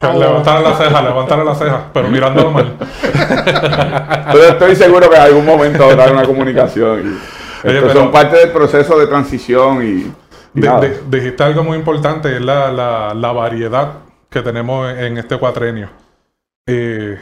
[0.01, 2.77] Levantar la ceja, levantar la ceja, pero mirándolo mal.
[4.31, 6.99] Pero estoy seguro que en algún momento habrá una comunicación.
[7.63, 10.13] Y Oye, estos pero- son parte del proceso de transición y,
[10.55, 10.61] y
[11.09, 13.91] dijiste algo muy importante, es la, la- la variedad
[14.29, 15.89] que tenemos en este cuatrenio.
[16.67, 17.19] Eh,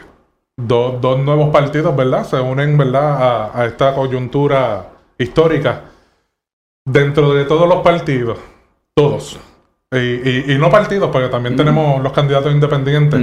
[0.56, 2.26] dos, dos nuevos partidos, ¿verdad?
[2.26, 3.24] Se unen, ¿verdad?
[3.54, 4.86] A, a esta coyuntura
[5.18, 5.82] histórica.
[6.90, 8.38] Dentro de todos los partidos,
[8.96, 9.38] todos.
[9.92, 13.20] Y, y- y no partidos, porque también tenemos los candidatos independientes.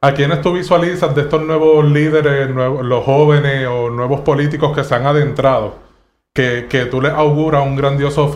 [0.00, 4.84] ¿A quiénes tú visualizas de estos nuevos líderes, nuevos, los jóvenes o nuevos políticos que
[4.84, 5.76] se han adentrado,
[6.32, 8.30] que, que tú les auguras un grandioso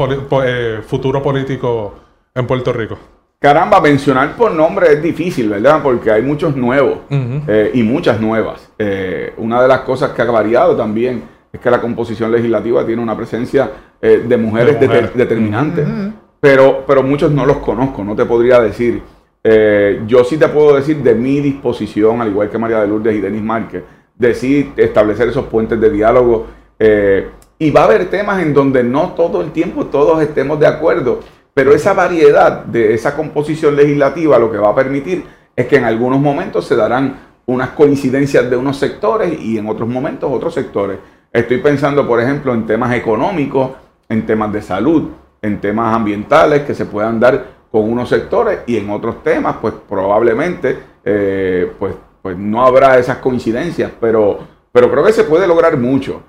[0.45, 1.95] eh, futuro político
[2.35, 2.99] en Puerto Rico?
[3.39, 5.81] Caramba, mencionar por nombre es difícil, ¿verdad?
[5.83, 8.69] Porque hay muchos nuevos eh, y muchas nuevas.
[8.79, 11.23] Eh, una de las cosas que ha variado también
[11.59, 15.15] es que la composición legislativa tiene una presencia eh, de mujeres, De dete- mujeres.
[15.15, 15.87] determinantes.
[15.87, 16.13] Ujú.
[16.41, 19.03] pero, pero muchos no los conozco, no te podría decir.
[19.43, 23.15] Eh, yo sí te puedo decir de mi disposición, al igual que María de Lourdes
[23.17, 23.83] y Denis Márquez,
[24.17, 26.47] de sí establecer esos puentes de diálogo.
[26.79, 27.29] eh,
[27.61, 31.19] y va a haber temas en donde no todo el tiempo todos estemos de acuerdo,
[31.53, 35.25] pero esa variedad de esa composición legislativa lo que va a permitir
[35.57, 37.17] es que en algunos momentos se darán
[37.47, 40.99] unas coincidencias de unos sectores y en otros momentos otros sectores.
[41.33, 43.73] Estoy pensando, por ejemplo, en temas económicos,
[44.09, 45.11] en temas de salud,
[45.43, 49.75] en temas ambientales que se puedan dar con unos sectores y en otros temas, pues
[49.89, 54.39] probablemente eh, pues, pues no habrá esas coincidencias, pero,
[54.73, 56.23] pero creo que se puede lograr mucho.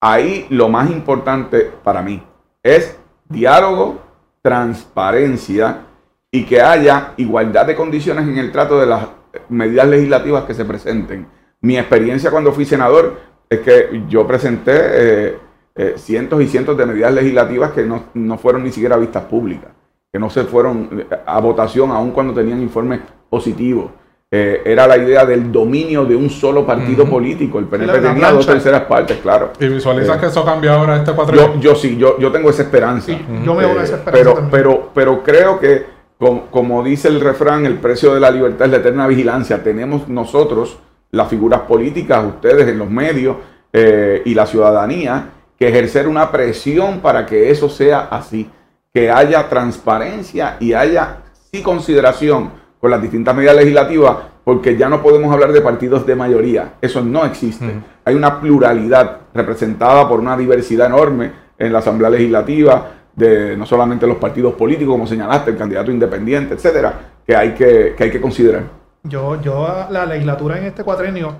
[0.00, 2.22] Ahí lo más importante para mí
[2.62, 3.98] es diálogo,
[4.42, 5.82] transparencia
[6.30, 9.06] y que haya igualdad de condiciones en el trato de las
[9.48, 11.26] medidas legislativas que se presenten.
[11.60, 15.36] Mi experiencia cuando fui senador es que yo presenté eh,
[15.76, 19.70] eh, cientos y cientos de medidas legislativas que no, no fueron ni siquiera vistas públicas,
[20.12, 23.90] que no se fueron eh, a votación aun cuando tenían informes positivos.
[24.28, 27.60] Eh, era la idea del dominio de un solo partido político.
[27.60, 29.52] El PNP tenía dos terceras partes, claro.
[29.60, 31.54] ¿Y visualizas Eh, que eso cambia ahora este cuatrenio?
[31.54, 33.06] Yo, yo sí, yo, yo tengo esa esperanza.
[33.06, 34.50] Sí, yo me voy a Eh, esa esperanza pero, también.
[34.50, 35.86] pero, pero creo que,
[36.18, 39.62] como, como dice el refrán, el precio de la libertad es la eterna vigilancia.
[39.62, 40.76] Tenemos nosotros,
[41.16, 43.36] las figuras políticas, ustedes en los medios,
[43.72, 48.50] eh, y la ciudadanía que ejercer una presión para que eso sea así,
[48.92, 51.18] que haya transparencia y haya
[51.50, 52.50] sí consideración
[52.80, 57.02] con las distintas medidas legislativas, porque ya no podemos hablar de partidos de mayoría, eso
[57.02, 57.66] no existe.
[58.04, 64.06] Hay una pluralidad representada por una diversidad enorme en la Asamblea Legislativa, de no solamente
[64.06, 66.94] los partidos políticos, como señalaste, el candidato independiente, etcétera,
[67.26, 68.62] que hay que, que hay que considerar.
[69.08, 71.34] Yo, yo, la legislatura en este cuatrenio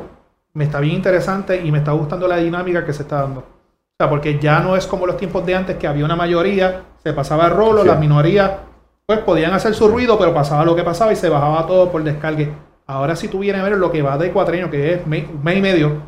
[0.54, 3.40] me está bien interesante y me está gustando la dinámica que se está dando.
[3.40, 6.82] O sea, porque ya no es como los tiempos de antes que había una mayoría,
[7.02, 8.52] se pasaba el rolo, las minorías
[9.06, 12.02] pues podían hacer su ruido, pero pasaba lo que pasaba y se bajaba todo por
[12.02, 12.52] descargue.
[12.86, 15.60] Ahora si tú vienes a ver lo que va de cuatrenio, que es mes, y
[15.60, 16.02] medio,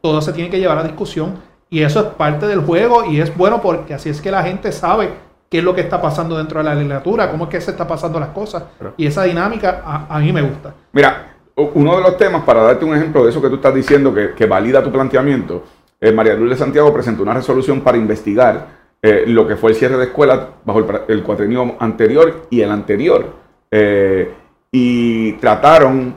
[0.00, 1.34] todo se tiene que llevar a discusión
[1.70, 4.72] y eso es parte del juego y es bueno porque así es que la gente
[4.72, 5.10] sabe
[5.48, 7.86] qué es lo que está pasando dentro de la legislatura, cómo es que se está
[7.86, 8.64] pasando las cosas.
[8.96, 10.74] Y esa dinámica a, mí me gusta.
[10.92, 14.14] Mira, uno de los temas, para darte un ejemplo de eso que tú estás diciendo,
[14.14, 15.64] que, valida tu planteamiento,
[16.00, 18.66] eh, María Luz de Santiago presentó una resolución para investigar
[19.00, 23.26] eh, lo que fue el cierre de escuelas bajo el, cuatrenio anterior y el anterior.
[23.70, 24.32] Eh,
[24.72, 26.16] y trataron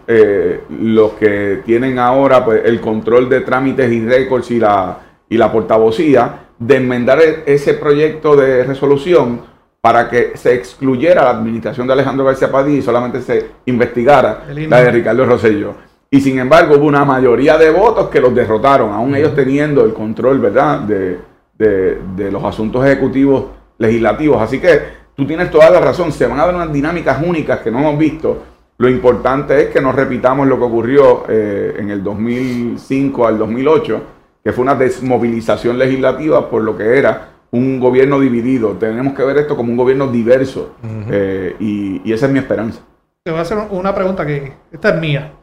[0.70, 4.98] los que tienen ahora pues, el control de trámites y récords y la
[5.30, 9.42] y la portavocía de enmendar e-, ese proyecto de resolución
[9.82, 14.82] para que se excluyera la administración de Alejandro García Padilla y solamente se investigara la
[14.82, 15.74] de Ricardo Rosselló.
[16.12, 19.94] Y sin embargo hubo una mayoría de votos que los derrotaron, aún ellos teniendo el
[19.94, 21.20] control, ¿verdad?, de,
[21.58, 23.46] de, los asuntos ejecutivos
[23.78, 24.42] legislativos.
[24.42, 24.82] Así que
[25.16, 27.98] tú tienes toda la razón, se van a dar unas dinámicas únicas que no hemos
[27.98, 28.44] visto.
[28.78, 34.02] Lo importante es que no repitamos lo que ocurrió eh, en el 2005 al 2008
[34.44, 38.74] que fue una desmovilización legislativa por lo que era un gobierno dividido.
[38.74, 40.76] Tenemos que ver esto como un gobierno diverso
[41.10, 42.82] eh, y, esa es mi esperanza.
[43.24, 45.34] Te voy a hacer una pregunta que esta es mía.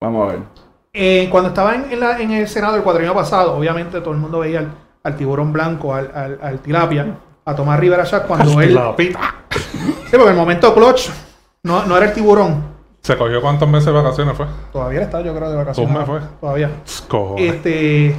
[0.00, 0.42] Vamos a ver.
[0.92, 4.66] Eh, cuando estaba en, el Senado el cuatrienio pasado, obviamente todo el mundo veía
[5.02, 8.78] al, tiburón blanco, al, tilapia, a Tomás Rivera ya cuando él...
[8.98, 11.10] Sí, porque el momento clutch
[11.62, 12.62] no, no era el tiburón,
[13.02, 14.46] ¿Se cogió cuántos meses de vacaciones fue?
[14.72, 15.90] Todavía está, yo creo, de vacaciones.
[15.90, 16.20] ¿Un mes fue?
[16.40, 16.70] Todavía.
[17.08, 17.54] Cojones.
[17.54, 18.16] Este.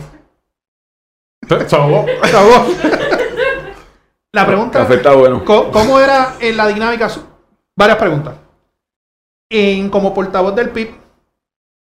[1.67, 2.05] Chavo.
[2.29, 2.65] Chavo.
[4.31, 4.87] La pregunta.
[4.89, 5.43] Está bueno.
[5.43, 7.09] ¿cómo, era en la dinámica?
[7.75, 8.35] Varias preguntas.
[9.49, 10.89] En, como portavoz del PIB,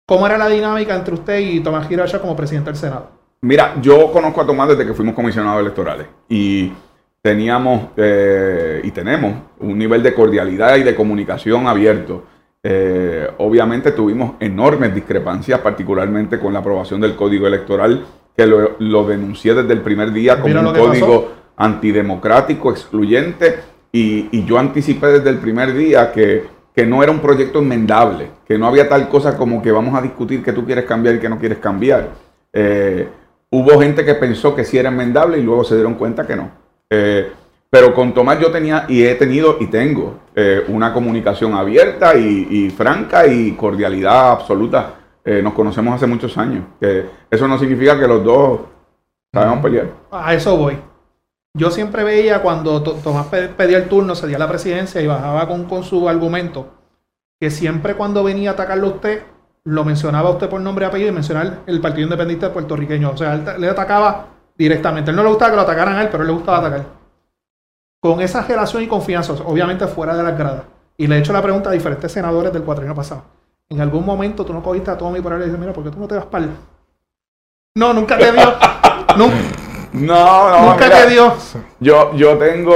[0.07, 3.11] ¿cómo era la dinámica entre usted y Tomás Giracha como presidente del Senado?
[3.43, 6.73] Mira, yo conozco a Tomás desde que fuimos comisionados electorales y
[7.21, 12.25] teníamos eh, y tenemos un nivel de cordialidad y de comunicación abierto.
[12.63, 18.05] Eh, obviamente tuvimos enormes discrepancias, particularmente con la aprobación del código electoral,
[18.37, 23.61] que lo, denuncié desde el primer día como un código antidemocrático, excluyente,
[23.93, 28.69] y, yo anticipé desde el primer día que, no era un proyecto enmendable, que no
[28.69, 31.37] había tal cosa como que vamos a discutir que tú quieres cambiar y que no
[31.37, 32.11] quieres cambiar.
[32.53, 33.09] Eh,
[33.51, 36.53] hubo gente que pensó que sí era enmendable y luego se dieron cuenta que no.
[36.89, 37.33] Eh,
[37.71, 42.71] pero con Tomás yo tenía y he tenido y tengo eh, una comunicación abierta y,
[42.71, 44.95] franca y cordialidad absoluta.
[45.25, 46.65] Eh, nos conocemos hace muchos años.
[47.31, 48.61] eso no significa que los dos
[49.33, 49.89] sabemos pelear.
[50.11, 50.79] A eso voy.
[51.55, 55.65] Yo siempre veía cuando Tomás pedía el turno, se dio la presidencia y bajaba con,
[55.65, 56.69] con su argumento,
[57.41, 59.23] que siempre cuando venía a atacarlo a usted,
[59.65, 63.11] lo mencionaba usted por nombre y apellido y mencionaba el Partido Independiente Puertorriqueño.
[63.11, 65.11] O sea, él le atacaba directamente.
[65.11, 66.98] Él no le gustaba que lo atacaran a él, pero él le gustaba atacar
[68.01, 70.63] con esa relación y confianza, obviamente fuera de las gradas.
[70.97, 73.25] Y le he hecho la pregunta a diferentes senadores del cuatrienio pasado.
[73.69, 75.91] En algún momento tú no cogiste a Tommy por ahí y dices, mira, ¿por qué
[75.91, 76.47] tú no te vas para.
[77.75, 78.55] No, nunca te dio.
[79.17, 79.31] no,
[79.93, 81.35] no, Nunca te dio.
[81.81, 82.75] Yo, yo tengo.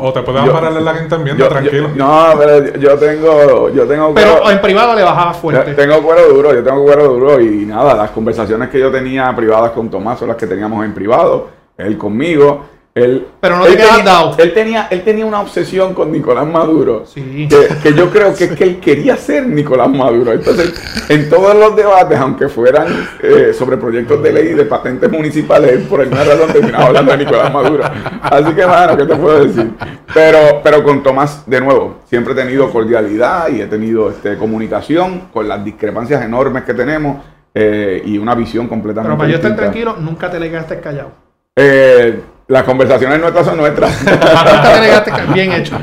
[0.00, 1.90] O, te puedes pararle la gente también, tranquilo.
[1.94, 3.70] no, pero yo tengo.
[3.70, 5.74] Yo tengo pero en privado le bajaba fuerte.
[5.74, 9.72] tengo cuero duro, yo tengo cuero duro y nada, las conversaciones que yo tenía privadas
[9.72, 12.73] con Tomás son las que teníamos en privado, él conmigo.
[12.94, 14.36] Él, pero no te quedas dado.
[14.38, 17.04] Él tenía, él tenía una obsesión con Nicolás Maduro.
[17.04, 17.48] Sí.
[17.82, 20.32] Que, yo creo que es que él quería ser Nicolás Maduro.
[20.32, 20.72] Entonces,
[21.08, 22.86] en todos los debates, aunque fueran
[23.20, 27.18] eh, sobre proyectos de ley de patentes municipales, él por alguna razón terminaba hablando de
[27.18, 27.82] Nicolás Maduro.
[28.22, 29.72] Así que, bueno, ¿qué te puedo decir?
[30.14, 35.30] Pero, pero con Tomás, de nuevo, siempre he tenido cordialidad y he tenido este, comunicación
[35.32, 39.16] con las discrepancias enormes que tenemos eh, y una visión completamente.
[39.16, 41.10] Pero para yo estar tranquilo, nunca te le quedaste callado.
[41.56, 44.04] Eh las conversaciones nuestras son nuestras.
[45.34, 45.76] Bien hecho.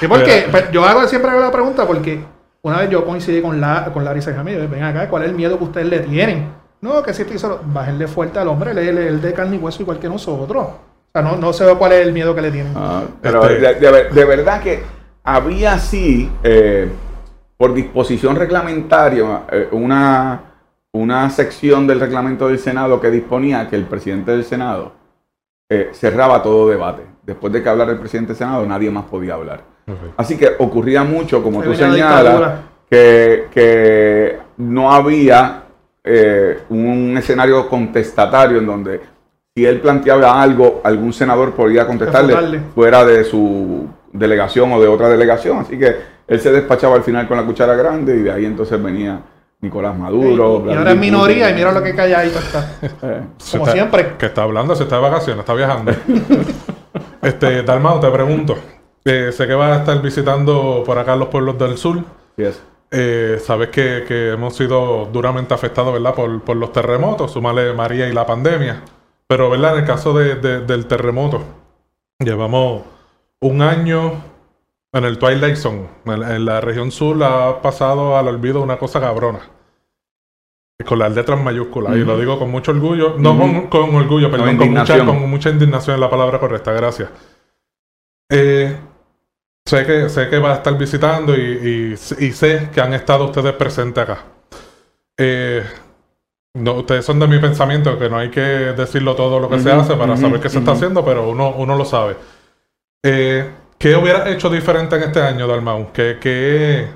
[0.00, 2.20] Y porque pues, yo hago, siempre hago la pregunta porque
[2.62, 5.58] una vez yo coincidí con, la, con Larissa Jamil, ven acá, ¿cuál es el miedo
[5.58, 6.48] que ustedes le tienen?
[6.80, 9.82] No, que si te hizo, bájenle fuerte al hombre, él es de carne y hueso
[9.82, 10.64] igual que nosotros.
[10.64, 12.72] O sea, no, no sé cuál es el miedo que le tienen.
[12.74, 14.82] Ah, pero este- de, verdad que
[15.22, 16.90] había sí, eh,
[17.56, 20.52] por disposición reglamentaria, eh, una
[20.94, 24.92] una sección del reglamento del Senado que disponía que el presidente del Senado
[25.74, 27.02] eh, cerraba todo debate.
[27.22, 29.62] Después de que hablara el presidente del Senado, nadie más podía hablar.
[30.18, 35.62] Así que ocurría mucho, como Se tú señalas, que, que no había
[36.04, 39.00] eh, un escenario contestatario en donde
[39.54, 42.60] si él planteaba algo, algún senador podía contestarle Refutarle.
[42.74, 45.58] fuera de su delegación o de otra delegación.
[45.58, 45.94] Así que
[46.26, 49.20] él se despachaba al final con la cuchara grande y de ahí entonces venía
[49.62, 50.26] Nicolás Maduro.
[50.58, 51.54] y Vladimir ahora es minoría Putin.
[51.54, 52.78] y mira lo que calladito está.
[52.82, 54.16] Eh, Se Como está- siempre.
[54.18, 55.92] Que está hablando, se está de vacaciones, está viajando.
[57.22, 58.56] este, Dalmao, te pregunto.
[59.04, 61.98] eh, sé que vas a estar visitando por acá los pueblos del sur.
[62.36, 62.62] sí es.
[62.94, 66.14] Eh, sabes que, que hemos sido duramente afectados, ¿verdad?
[66.14, 68.82] Por, por los terremotos, sumale María y la pandemia.
[69.26, 69.74] Pero, ¿verdad?
[69.74, 71.42] En el caso de- de- del terremoto,
[72.18, 72.82] llevamos
[73.40, 74.12] un año
[74.92, 75.88] en el Twilight Zone.
[76.06, 79.40] En, la región sur ha pasado al olvido una cosa cabrona.
[80.86, 81.94] Con las letras mayúsculas.
[81.96, 83.14] Y lo digo con mucho orgullo.
[83.18, 84.56] No con, con orgullo, perdón.
[84.56, 84.64] Con mucha,
[84.96, 85.06] indignación.
[85.06, 86.72] con mucha indignación es la palabra correcta.
[86.72, 87.08] Gracias.
[88.30, 88.76] Eh,
[89.64, 93.26] Sé que, sé que va a estar visitando y, y- y sé que han estado
[93.26, 94.24] ustedes presentes acá.
[95.16, 95.62] Eh,
[96.54, 99.70] no, ustedes son de mi pensamiento, que no hay que decirlo todo lo que se
[99.70, 102.16] hace para saber qué se está haciendo, pero uno, uno lo sabe.
[103.04, 103.48] Eh,
[103.82, 105.90] ¿Qué hubiera hecho diferente en este año, Dalmau?
[105.92, 106.86] ¿Qué,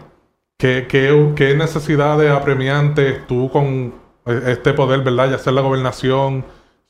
[1.56, 3.92] necesidades apremiantes tú con
[4.24, 5.32] este poder, verdad?
[5.32, 6.44] Ya sea la gobernación,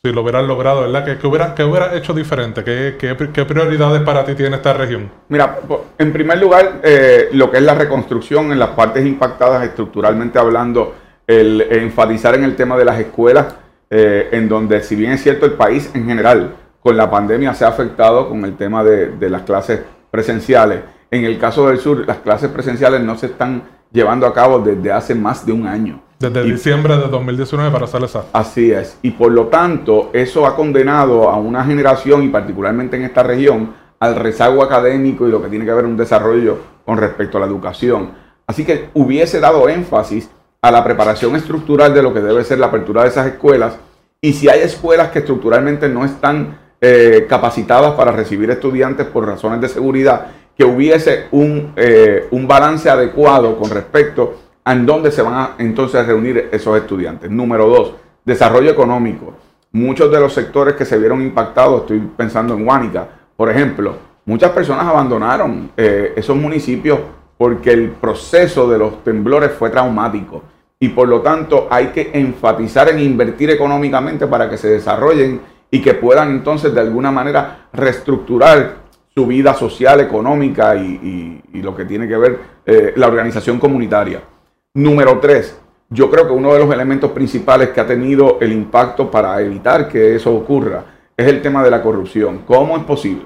[0.04, 1.02] si lo hubieras logrado, ¿verdad?
[1.02, 1.26] ¿Qué, qué
[1.64, 2.62] hubiera, hecho diferente?
[2.62, 5.10] ¿Qué, prioridades para ti tiene esta región?
[5.30, 5.60] Mira,
[5.96, 10.94] en primer lugar, eh, lo que es la reconstrucción en las partes impactadas estructuralmente hablando,
[11.26, 13.54] el enfatizar en el tema de las escuelas,
[13.88, 17.64] eh, en donde si bien es cierto el país en general con la pandemia se
[17.64, 20.82] ha afectado con el tema de, de las clases presenciales.
[21.10, 24.92] En el caso del sur, las clases presenciales no se están llevando a cabo desde
[24.92, 26.00] hace más de un año.
[26.20, 28.28] Desde Y- diciembre de 2019 para ser exacto.
[28.32, 28.98] Así es.
[29.02, 33.74] Y por lo tanto, eso ha condenado a una generación, y particularmente en esta región,
[33.98, 37.46] al rezago académico y lo que tiene que ver un desarrollo con respecto a la
[37.46, 38.10] educación.
[38.46, 40.30] Así que hubiese dado énfasis
[40.62, 43.76] a la preparación estructural de lo que debe ser la apertura de esas escuelas.
[44.20, 49.60] Y si hay escuelas que estructuralmente no están eh, capacitadas para recibir estudiantes por razones
[49.60, 55.22] de seguridad, que hubiese un, eh, un balance adecuado con respecto a en dónde se
[55.22, 57.30] van a entonces reunir esos estudiantes.
[57.30, 59.34] Número dos, desarrollo económico.
[59.72, 64.50] Muchos de los sectores que se vieron impactados, estoy pensando en Huánica, por ejemplo, muchas
[64.50, 66.98] personas abandonaron eh, esos municipios
[67.36, 70.42] porque el proceso de los temblores fue traumático
[70.80, 75.80] y por lo tanto hay que enfatizar en invertir económicamente para que se desarrollen y
[75.80, 82.06] que puedan entonces de alguna manera reestructurar su vida social, económica y, lo que tiene
[82.06, 84.22] que ver eh, la organización comunitaria.
[84.74, 89.10] Número tres, yo creo que uno de los elementos principales que ha tenido el impacto
[89.10, 90.84] para evitar que eso ocurra
[91.16, 92.42] es el tema de la corrupción.
[92.46, 93.24] ¿Cómo es posible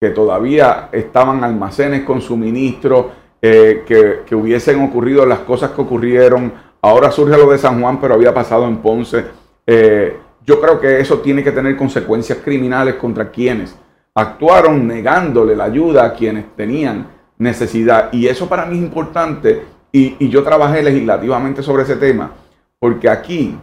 [0.00, 3.10] que todavía estaban almacenes con suministro,
[3.42, 6.52] eh, que, que hubiesen ocurrido las cosas que ocurrieron?
[6.80, 9.24] Ahora surge lo de San Juan, pero había pasado en Ponce.
[9.66, 10.16] Eh,
[10.48, 13.76] yo creo que eso tiene que tener consecuencias criminales contra quienes
[14.14, 17.06] actuaron negándole la ayuda a quienes tenían
[17.36, 18.10] necesidad.
[18.14, 19.62] Y eso para mí es importante.
[19.92, 22.30] Y, y yo trabajé legislativamente sobre ese tema,
[22.78, 23.58] porque aquí,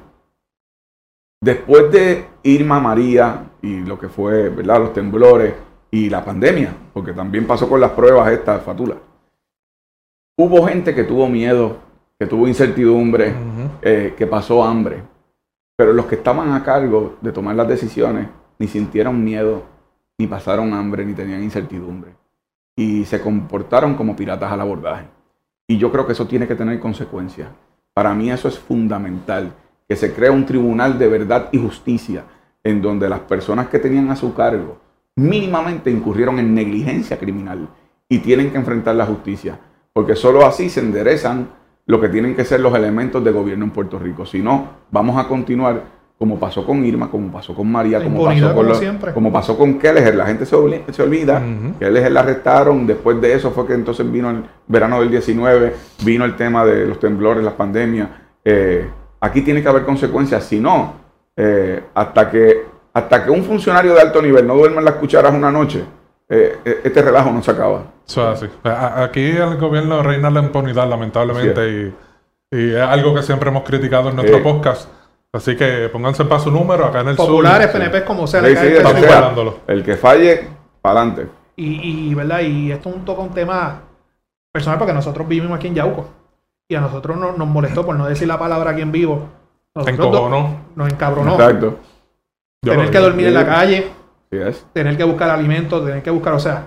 [1.41, 4.81] después de Irma María y lo que fue, ¿verdad?
[4.81, 5.55] Los temblores
[5.89, 8.97] y la pandemia, porque también pasó con las pruebas estas, Fatula.
[10.37, 11.77] Hubo gente que tuvo miedo,
[12.19, 13.33] que tuvo incertidumbre,
[13.81, 15.14] eh, que pasó hambre.
[15.75, 18.27] Pero los que estaban a cargo de tomar las decisiones
[18.59, 19.63] ni sintieron miedo,
[20.17, 22.15] ni pasaron hambre, ni tenían incertidumbre.
[22.77, 25.07] Y se comportaron como piratas al abordaje.
[25.67, 27.49] Y yo creo que eso tiene que tener consecuencias.
[27.93, 29.53] Para mí eso es fundamental,
[29.87, 32.23] que se crea un tribunal de verdad y justicia
[32.63, 34.79] en donde las personas que tenían a su cargo
[35.15, 37.69] mínimamente incurrieron en negligencia criminal
[38.09, 39.59] y tienen que enfrentar la justicia,
[39.93, 41.47] porque solo así se enderezan
[41.87, 44.25] lo que tienen que ser los elementos de gobierno en Puerto Rico.
[44.25, 48.41] Si no, vamos a continuar como pasó con Irma, como pasó con María, como pasó,
[48.45, 49.13] con como lo- siempre.
[49.13, 50.15] como pasó con Kelleher.
[50.15, 51.77] La gente se, olvi- se olvida Ujú.
[51.77, 52.87] Kelleher la arrestaron.
[52.87, 55.73] Después de eso fue que entonces vino el verano del 19,
[56.05, 58.07] vino el tema de los temblores, las pandemias.
[58.45, 58.87] Eh,
[59.19, 60.45] aquí tiene que haber consecuencias.
[60.45, 60.93] Si no,
[61.35, 62.63] eh, hasta, que,
[62.93, 65.83] hasta que un funcionario de alto nivel no duerma en las cucharas una noche,
[66.29, 67.83] eh, eh, este relajo no se acaba.
[68.07, 68.51] Eso es así.
[68.63, 71.69] A- a- Aquí el gobierno reina la impunidad, lamentablemente,
[72.51, 74.89] y, y es algo que siempre hemos criticado en nuestro podcast.
[75.33, 77.79] Así que pónganse para su número acá en el Populares, sur.
[77.81, 80.47] PNP, como sea, Sí, sí, el sea, que falle,
[80.81, 81.27] para adelante.
[81.57, 82.39] Y, y, ¿verdad?
[82.41, 83.81] y esto es un toca un tema
[84.53, 86.07] personal porque nosotros vivimos aquí en Yauco.
[86.69, 89.27] Y a nosotros no- nos molestó, por no decir la palabra aquí en vivo,
[89.75, 91.33] nos encabronó.
[91.33, 91.79] Exacto.
[92.63, 93.91] Yo tener que dormir en la calle,
[94.73, 96.63] Tener que buscar alimentos, tener que buscar, o sea,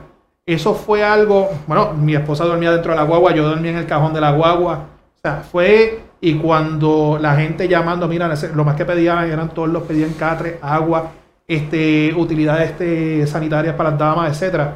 [0.47, 3.87] eso fue algo, bueno, mi esposa dormía dentro de la guagua, yo dormía en el
[3.87, 4.75] cajón de la guagua,
[5.17, 9.69] o sea, fue, y cuando la gente llamando, mira, lo más que pedían eran todos
[9.69, 11.11] los pedían catre, agua,
[11.47, 14.75] este, utilidades este, sanitarias para las damas, etcétera,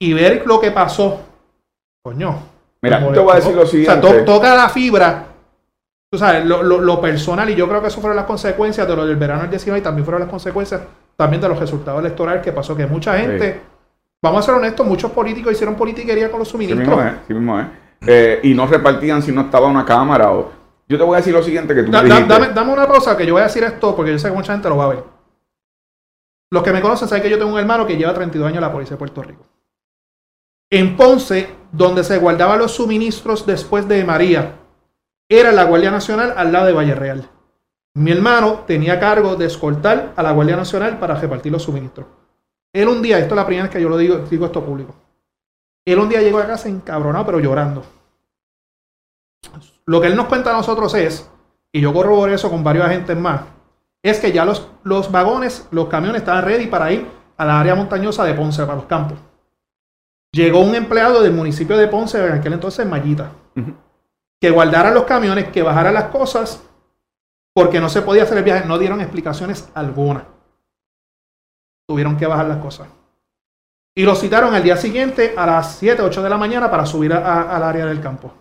[0.00, 1.20] y ver lo que pasó,
[2.02, 2.36] coño.
[2.82, 3.76] Mira, te voy a decir lo molestó.
[3.78, 4.24] O sea, siguiente.
[4.24, 5.26] to- toca la fibra,
[6.10, 8.96] tú sabes, lo, lo- lo personal, y yo creo que eso fueron las consecuencias de
[8.96, 10.80] lo del verano del 19 y también fueron las consecuencias
[11.16, 13.60] también de los resultados electorales que pasó, que mucha gente, Sí.
[14.22, 16.88] vamos a ser honestos, muchos políticos hicieron politiquería con los Sí suministros.
[16.88, 17.66] mismo es, sí mismo es.
[18.06, 20.50] Eh, y no repartían si no estaba una cámara o...
[20.88, 22.34] Yo te voy a decir lo siguiente que tú Da- me da- dijiste.
[22.40, 24.52] dame, dame una pausa que yo voy a decir esto porque yo sé que mucha
[24.52, 25.04] gente lo va a ver.
[26.50, 28.62] Los que me conocen saben que yo tengo un hermano que lleva 32 años en
[28.62, 29.46] la policía de Puerto Rico.
[30.70, 34.56] En Ponce, donde se guardaban los suministros después de María,
[35.30, 37.28] era la Guardia Nacional al lado de Valle Real.
[37.94, 42.06] Mi hermano tenía cargo de escoltar a la Guardia Nacional para repartir los suministros.
[42.72, 44.94] Él un día, esto es la primera vez que yo lo digo, digo esto público.
[45.84, 47.84] Él un día llegó a casa encabronado, pero llorando.
[49.84, 51.28] Lo que él nos cuenta a nosotros es,
[51.70, 53.42] y yo corroboré eso con varios agentes más,
[54.02, 57.74] es que ya los, los vagones, los camiones estaban ready para ir a la área
[57.74, 59.18] montañosa de Ponce, para los campos.
[60.32, 63.32] Llegó un empleado del municipio de Ponce, en aquel entonces Mallita,
[64.40, 66.62] que guardaran los camiones, que bajaran las cosas,
[67.54, 68.66] porque no se podía hacer el viaje.
[68.66, 70.26] No dieron explicaciones alguna.
[71.86, 72.88] Tuvieron que bajar las cosas.
[73.94, 77.12] Y lo citaron al día siguiente a las 7, 8 de la mañana para subir
[77.12, 78.32] al área del campo.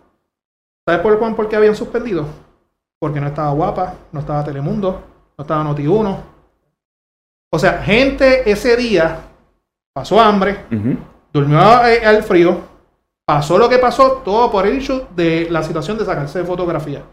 [0.88, 2.26] ¿Sabes por, Juan, por qué habían suspendido?
[3.00, 5.04] Porque no estaba Guapa, no estaba Telemundo,
[5.38, 6.18] no estaba Noti1.
[7.54, 9.20] O sea, gente ese día
[9.94, 10.66] pasó hambre,
[11.34, 12.62] durmió eh, al frío,
[13.26, 17.04] pasó lo que pasó, todo por el hecho de la situación de sacarse de fotografía.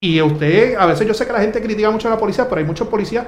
[0.00, 2.60] Y usted, a veces yo sé que la gente critica mucho a la policía, pero
[2.60, 3.26] hay muchos policías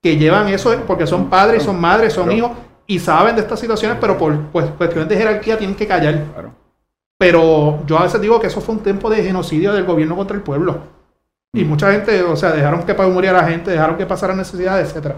[0.00, 2.52] que llevan eso porque son padres, son madres, son hijos
[2.86, 6.24] y saben de estas situaciones, pero por pues, cuestiones de jerarquía tienen que callar.
[6.32, 6.50] Claro.
[7.18, 10.36] Pero yo a veces digo que eso fue un tiempo de genocidio del gobierno contra
[10.36, 10.78] el pueblo.
[11.54, 15.16] Y mucha gente, o sea, dejaron que muriera la gente, dejaron que pasaran necesidades, etcétera.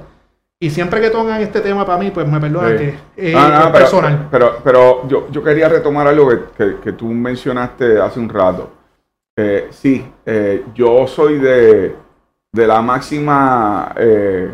[0.60, 2.84] Y siempre que tocan este tema para mí, pues me perdonan Sí.
[3.16, 4.28] que eh, no, es pero, personal.
[4.30, 8.70] Pero, pero yo, yo quería retomar algo que, que- que tú mencionaste hace un rato.
[9.36, 11.96] Eh, sí, eh, yo soy de,
[12.52, 14.48] de la máxima eh,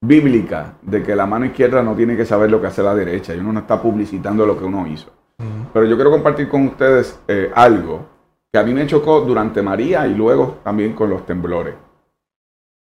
[0.00, 3.34] bíblica de que la mano izquierda no tiene que saber lo que hace la derecha
[3.34, 5.10] y uno no está publicitando lo que uno hizo.
[5.72, 7.20] Pero yo quiero compartir con ustedes
[7.54, 8.06] algo
[8.52, 11.74] que a mí me chocó durante María y luego también con los temblores.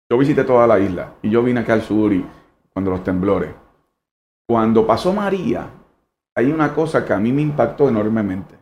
[0.09, 2.25] Yo visité toda la isla y yo vine acá al sur y
[2.73, 3.51] cuando los temblores.
[4.45, 5.69] Cuando pasó María,
[6.35, 8.55] hay una cosa que a mí me impactó enormemente.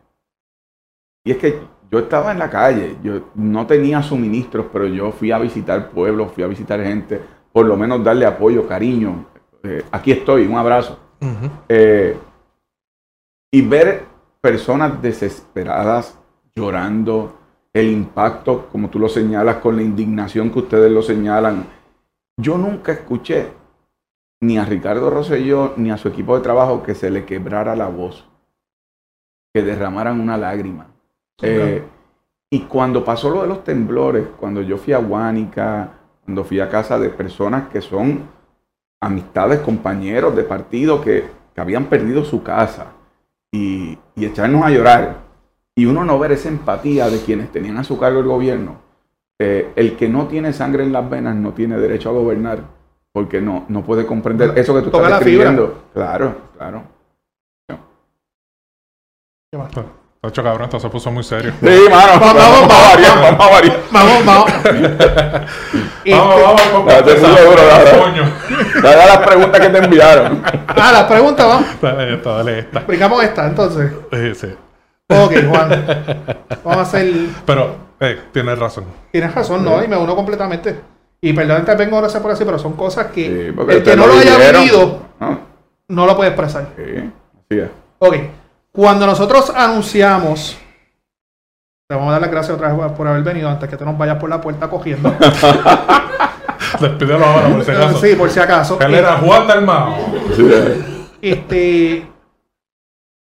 [1.24, 1.58] Y es que
[1.90, 6.32] yo estaba en la calle, yo no tenía suministros, pero yo fui a visitar pueblos,
[6.32, 7.20] fui a visitar gente,
[7.52, 9.26] por lo menos darle apoyo, cariño.
[9.64, 10.98] Eh, aquí estoy, un abrazo.
[11.68, 12.16] Eh,
[13.52, 14.04] y ver
[14.40, 16.16] personas desesperadas
[16.54, 17.36] llorando,
[17.72, 21.66] el impacto, como tú lo señalas, con la indignación que ustedes lo señalan.
[22.36, 23.52] Yo nunca escuché
[24.40, 27.88] ni a Ricardo Rosselló ni a su equipo de trabajo que se le quebrara la
[27.88, 28.26] voz,
[29.52, 30.89] que derramaran una lágrima.
[31.42, 31.82] Eh,
[32.50, 35.92] y cuando pasó lo de los temblores, cuando yo fui a Guánica,
[36.24, 38.22] cuando fui a casa de personas que son
[39.00, 41.24] amistades, compañeros de partido que,
[41.54, 42.92] que habían perdido su casa
[43.52, 45.30] y, y echarnos a llorar
[45.74, 48.76] y uno no ver esa empatía de quienes tenían a su cargo el gobierno,
[49.38, 52.62] eh, el que no tiene sangre en las venas no tiene derecho a gobernar
[53.12, 55.84] porque no, no puede comprender eso que tú Toca estás describiendo.
[55.94, 56.82] Claro, claro.
[59.50, 59.70] ¿Qué más?
[60.20, 61.54] Tacho, cabrón, esto se puso muy serio.
[61.60, 63.80] Sí, mano, Vamos, vamos, vamos, a variar, vamos a variar.
[63.90, 64.52] Vamos, vamos.
[64.54, 66.86] Este, Vamos, vamos, vamos.
[66.86, 67.98] Date duro, dale.
[67.98, 68.32] Coño.
[68.82, 70.42] Dale a las preguntas que te enviaron.
[70.68, 71.80] Ah, las preguntas, vamos.
[71.80, 72.78] Dale esta, dale esta.
[72.80, 73.92] Explicamos esta, entonces.
[74.12, 74.54] Sí, sí.
[75.08, 75.86] Ok, Juan.
[76.64, 77.12] Vamos a hacer.
[77.46, 78.84] Pero, eh, tienes razón.
[79.10, 80.80] Tienes razón, no, y me uno completamente.
[81.22, 84.06] Y perdón, te vengo ahora por así, pero son cosas que Sí, el que no
[84.06, 85.00] lo haya vivido
[85.88, 86.68] no lo puede expresar.
[86.76, 87.10] sí,
[87.50, 87.70] así es.
[87.98, 88.14] Ok,
[88.72, 90.56] cuando nosotros anunciamos,
[91.88, 93.98] te vamos a dar las gracias otra vez por haber venido antes que te nos
[93.98, 95.10] vayas por la puerta cogiendo.
[96.80, 97.98] Despídelo ahora, por si acaso.
[98.00, 98.80] sí, por si acaso.
[98.80, 99.96] Él era Juan Dalmao.
[100.30, 100.78] Es.
[101.20, 102.06] Este,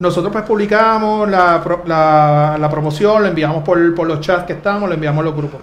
[0.00, 4.88] nosotros pues publicamos la, la, la promoción, lo enviamos por, por los chats que estamos,
[4.88, 5.60] lo enviamos a los grupos.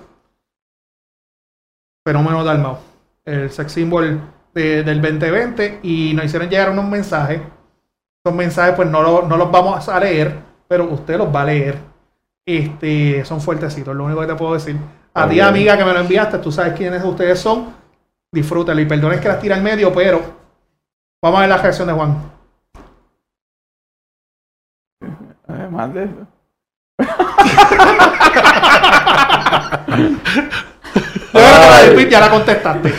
[2.08, 2.78] Fenómeno Dalmau,
[3.26, 4.22] el sex symbol
[4.54, 7.42] de- del 2020 y nos hicieron llegar unos mensajes.
[8.26, 10.36] Esos mensajes pues no, lo- no los vamos a leer,
[10.68, 11.78] pero usted los va a leer.
[12.44, 14.78] Este, son fuertecitos, lo único que te puedo decir.
[15.14, 17.76] A ti, amiga, que me lo enviaste, tú sabes quiénes ustedes son.
[18.34, 20.22] Disfrútalo y perdones que las tira al medio, pero
[21.22, 22.18] vamos a ver la reacción de Juan.
[25.48, 26.28] Además de eso.
[32.10, 32.94] Ya la contestaste.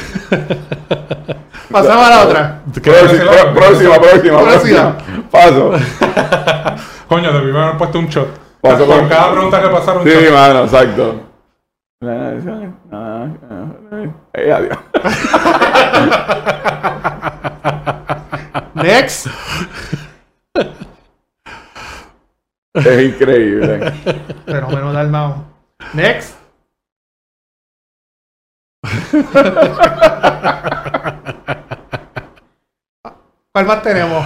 [1.71, 2.61] Pasamos a la otra.
[2.83, 4.97] ¿Quieres Próxima, próxima, próxima, Próxima.
[5.37, 5.73] Paso.
[7.09, 8.29] Coño, debí haber puesto un shot.
[8.61, 10.33] Paso Por por- cada pregunta que pasaron, un Sí, shot.
[10.33, 11.23] mano, exacto.
[14.35, 14.79] Eh, adiós.
[18.75, 19.27] Next.
[22.75, 23.91] Es increíble.
[24.45, 25.45] Fenómeno Dalmao.
[25.95, 26.37] Next.
[33.53, 34.25] ¿Cuál más tenemos?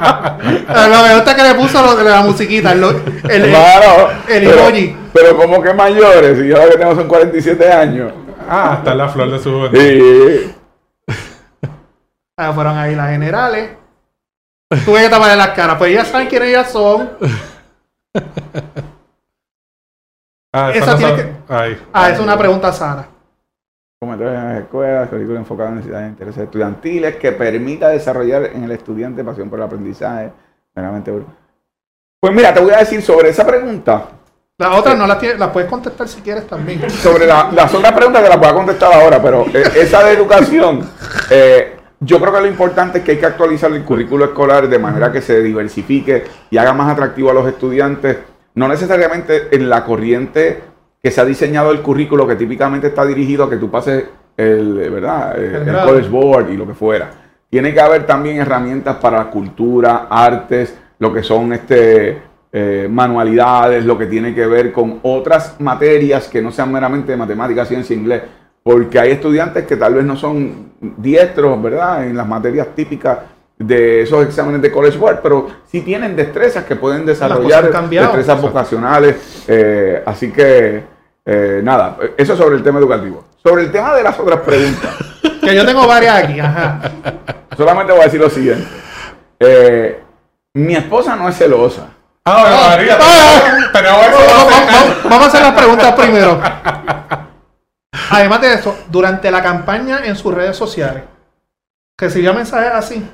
[0.00, 4.10] Ah, Lo me gusta que le puso la musiquita, el, el, el- Claro.
[4.28, 4.96] el pero- emoji.
[5.12, 8.12] Pero como que mayores, y yo lo que tengo son 47 años.
[8.48, 9.78] Ah, está en la flor de su juventud.
[9.78, 10.54] Sí.
[12.36, 13.70] Ah, fueron ahí las generales.
[14.84, 17.10] Tuve que taparle las caras, pues ya saben quiénes ellas son.
[20.52, 21.82] Ah, Esa no tiene sabe- Ahí.
[21.92, 23.08] Ah, es una pregunta Sara.
[24.00, 28.62] Comentarios en las escuelas, currículo enfocado en necesidades e intereses estudiantiles que permita desarrollar en
[28.62, 30.30] el estudiante pasión por el aprendizaje.
[30.76, 31.12] Meramente
[32.20, 34.04] Pues mira, te voy a decir sobre esa pregunta.
[34.56, 36.88] Las otras no las, tienes- las puedes contestar si quieres también.
[36.90, 40.12] Sobre la- las otras preguntas te las voy a contestar ahora, pero eh, esa de
[40.12, 40.88] educación,
[41.30, 44.78] eh, yo creo que lo importante es que hay que actualizar el currículo escolar de
[44.78, 48.16] manera que se diversifique y haga más atractivo a los estudiantes,
[48.54, 50.60] no necesariamente en la corriente
[51.02, 54.04] que se ha diseñado el currículo que típicamente está dirigido a que tú pases
[54.36, 55.34] el, ¿verdad?
[55.38, 55.76] Eh, El.
[55.76, 57.10] College Board y lo que fuera.
[57.50, 62.22] Tiene que haber también herramientas para cultura, artes, lo que son este,
[62.52, 67.68] eh, manualidades, lo que tiene que ver con otras materias que no sean meramente matemáticas,
[67.68, 68.22] ciencia, inglés,
[68.62, 72.06] porque hay estudiantes que tal vez no son diestros, ¿verdad?
[72.06, 73.18] En las materias típicas
[73.58, 78.08] de esos exámenes de College Board, pero sí tienen destrezas que pueden desarrollar, cambiado.
[78.08, 79.16] destrezas vocacionales,
[79.48, 80.84] eh, así que
[81.24, 83.24] eh, nada, eso sobre el tema educativo.
[83.42, 84.90] Sobre el tema de las otras preguntas.
[85.38, 86.78] Que yo tengo varias aquí, ajá.
[87.56, 88.66] Solamente voy a decir lo siguiente.
[89.38, 89.98] Eh,
[90.52, 91.88] mi esposa no es celosa.
[92.24, 92.98] Ah, bueno, María.
[93.00, 93.38] Ah.
[95.04, 96.38] Vamos a hacer las preguntas primero.
[98.10, 101.04] Además de eso, durante la campaña en sus redes sociales,
[101.96, 103.10] ¿recibió mensajes así?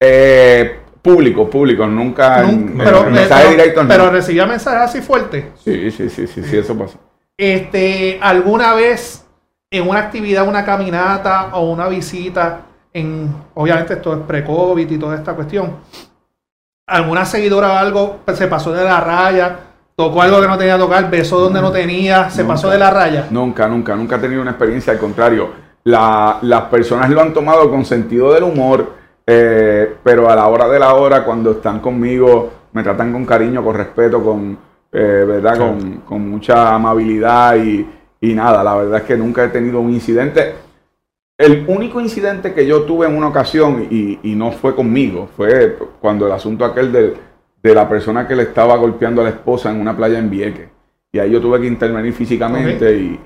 [0.00, 3.82] Eh, público, público, nunca Nunca- en pero, mensaje pero- directo.
[3.82, 3.88] no.
[3.88, 5.44] pero recibía mensajes así fuertes.
[5.64, 6.98] sí, sí, sí, sí, sí, eso pasó.
[7.36, 9.24] Este, ¿Alguna vez
[9.70, 15.16] en una actividad, una caminata o una visita, en, obviamente esto es pre-COVID y toda
[15.16, 15.76] esta cuestión,
[16.86, 19.56] alguna seguidora o algo pues, se pasó de la raya,
[19.94, 22.54] tocó algo que no tenía que tocar, besó donde no tenía, se Nunca.
[22.54, 23.26] pasó de la raya?
[23.30, 25.50] Nunca, nunca, nunca he tenido una experiencia, al contrario.
[25.84, 28.94] La- las personas lo han tomado con sentido del humor,
[29.30, 33.62] eh, pero a la hora de la hora, cuando están conmigo, me tratan con cariño,
[33.62, 34.56] con respeto, con,
[34.90, 35.52] eh, ¿verdad?
[35.54, 35.58] Sí.
[35.60, 37.86] Con, con mucha amabilidad y,
[38.22, 40.54] y nada, la verdad es que nunca he tenido un incidente.
[41.36, 45.76] El único incidente que yo tuve en una ocasión, y, y no fue conmigo, fue
[46.00, 47.14] cuando el asunto aquel del-
[47.62, 50.68] de la persona que le estaba golpeando a la esposa en una playa en Vieques.
[51.12, 53.20] Y ahí yo tuve que intervenir físicamente y-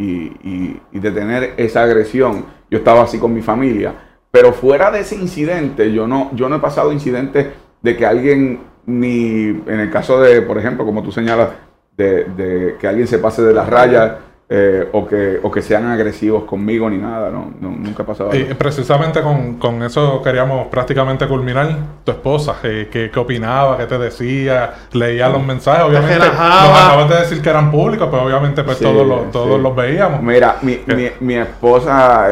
[0.92, 2.44] y detener esa agresión.
[2.70, 3.92] Yo estaba así con mi familia.
[4.32, 7.48] Pero fuera de ese incidente, yo no, yo no he pasado incidentes
[7.82, 11.50] de que alguien, ni en el caso de, por ejemplo, como tú señalas,
[11.96, 14.12] de, de que alguien se pase de las rayas
[14.48, 17.30] eh, o, que, o que sean agresivos conmigo ni nada.
[17.30, 18.34] No, no, nunca ha pasado.
[18.34, 18.56] Y eso.
[18.56, 21.68] precisamente con, con eso queríamos prácticamente culminar.
[22.04, 23.76] Tu esposa, eh, ¿qué, qué opinaba?
[23.76, 24.74] ¿Qué te decía?
[24.92, 25.84] ¿Leía los mensajes?
[25.84, 29.56] Obviamente, nos acabas de decir que eran públicos, pues obviamente pues Sí, todos, los, todos
[29.56, 29.62] sí.
[29.62, 30.22] los veíamos.
[30.22, 32.26] Mira, mi, mi, mi esposa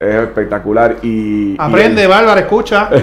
[0.00, 1.52] es, es- es espectacular y...
[1.52, 2.90] y Aprende, Bárbara, escucha.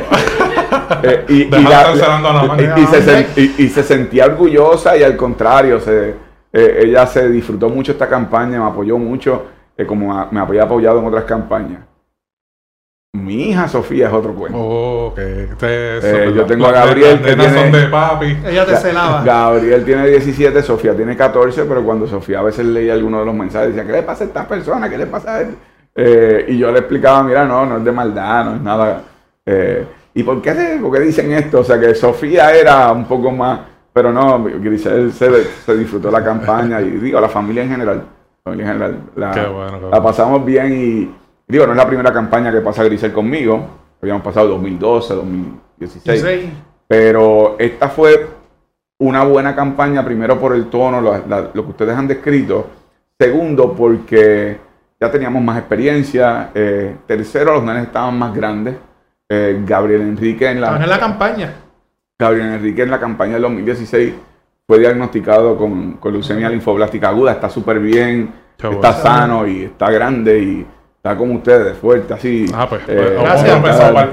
[1.02, 5.04] Eh, y, y la- la y- y se, sen- y- y se sentía orgullosa y
[5.04, 6.10] al contrario, se,
[6.54, 9.46] eh, ella se disfrutó mucho esta campaña, me apoyó mucho,
[9.78, 11.80] eh, como a- me había apoyado en otras campañas.
[13.16, 14.58] Mi hija Sofía es otro cuento.
[14.60, 18.38] Oh, que te- eso, Eh, yo tengo a Gabriel que nenas son tiene- de papi.
[18.46, 19.24] Ella te celaba.
[19.24, 23.36] Gabriel tiene 17, Sofía tiene 14, pero cuando Sofía a veces leía algunos de los
[23.36, 24.90] mensajes, decía, ¿qué le pasa a esta persona?
[24.90, 25.56] ¿Qué le pasa a él?
[25.96, 29.04] Eh, y yo le explicaba, mira, no, no es de maldad, no es nada.
[29.46, 31.60] Eh, ¿Y por qué, se- por qué dicen esto?
[31.60, 33.60] O sea, que Sofía era un poco más,
[33.94, 37.98] pero no, Grisel se, se disfrutó la campaña y digo, la familia en general.
[38.46, 39.00] La familia en general.
[39.16, 41.12] La, Qué bueno, qué la pasamos bien y
[41.48, 43.66] digo, no es la primera campaña que pasa Grisel conmigo.
[44.02, 46.22] Habíamos pasado 2012, 2016.
[46.22, 46.50] Sí.
[46.88, 48.28] Pero esta fue
[49.00, 52.68] una buena campaña, primero por el tono, la- lo que ustedes han descrito.
[53.20, 54.58] Segundo, porque
[55.00, 56.50] ya teníamos más experiencia.
[56.54, 58.76] Eh, tercero, los nenes estaban más grandes.
[59.28, 61.54] Eh, Gabriel Enrique en la, en la campaña.
[62.18, 64.14] Gabriel Enrique en la campaña del 2016
[64.68, 67.34] fue diagnosticado con, con leucemia linfoblástica aguda.
[67.34, 70.66] Está súper bien, está sano y está grande y
[70.98, 72.46] está como ustedes, fuerte, así.
[72.54, 73.58] Ah, pues, Eh, Gracias.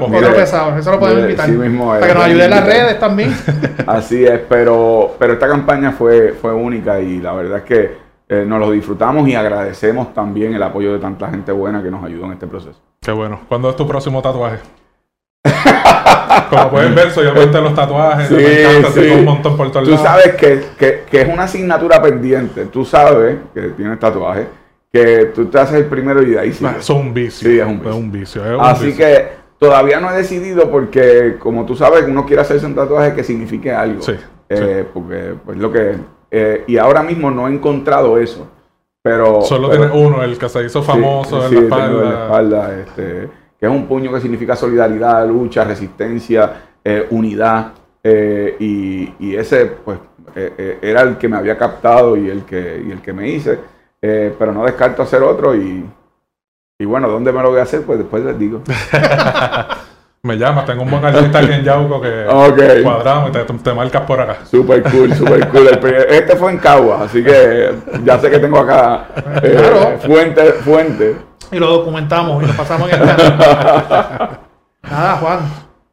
[0.01, 1.47] otro pesado eso lo podemos invitar.
[1.47, 3.35] sí mismo, para que nos ayude en las redes también.
[3.87, 7.97] Así es, pero, pero esta campaña fue, fue única y la verdad es que
[8.33, 12.03] eh, nos lo disfrutamos y agradecemos también el apoyo de tanta gente buena que nos
[12.05, 12.80] ayudó en este proceso.
[13.01, 13.41] Qué bueno.
[13.49, 14.59] ¿Cuándo es tu próximo tatuaje?
[16.51, 18.28] Como pueden ver, soy amante de los tatuajes.
[18.28, 19.11] Sí, me encanta, sí.
[19.11, 20.07] un montón por todos Tú lados.
[20.07, 24.47] sabes que, que- que es una asignatura pendiente, tú sabes que tienes tatuaje,
[24.93, 26.74] que tú te haces el primero y de ahí Ah.
[26.78, 27.49] Eso es un vicio.
[27.49, 28.11] Sí, es un vicio.
[28.11, 28.45] vicio.
[28.47, 29.05] es un Así vicio.
[29.07, 29.28] que
[29.59, 33.72] todavía no he decidido porque, como tú sabes, uno quiere hacerse un tatuaje que signifique
[33.72, 34.03] algo.
[34.03, 34.14] Sí,
[34.49, 35.97] Eh, Porque, pues lo que.
[36.33, 38.49] Eh, y ahora mismo no he encontrado eso.
[39.05, 39.43] Pero.
[39.43, 42.03] Solo pero- tienes uno, el que se hizo famoso Sí, en sí, la espalda.
[42.03, 43.28] en la espalda, este,
[43.61, 46.53] que es un puño que significa solidaridad, lucha, resistencia,
[46.83, 47.72] eh, unidad.
[48.05, 49.99] eh, y, y ese, pues,
[50.35, 53.59] era el que me había captado y el que, y el que me hice.
[54.01, 55.85] Pero no descarto hacer otro y,
[56.80, 57.83] y bueno, ¿dónde me lo voy a hacer?
[57.83, 58.62] Pues después les digo.
[60.24, 62.60] Me llamas, tengo un buen artista aquí en Yauco que Ok.
[62.84, 64.36] cuadramos y te, te marcas por acá.
[64.48, 65.66] Super cool, super cool.
[66.08, 69.08] Este fue en Cagua, así que ya sé que tengo acá
[69.42, 69.98] eh, Claro.
[69.98, 71.16] fuente, fuente.
[71.50, 74.38] y lo documentamos y lo pasamos en el canal.
[74.84, 75.38] Nada, Juan,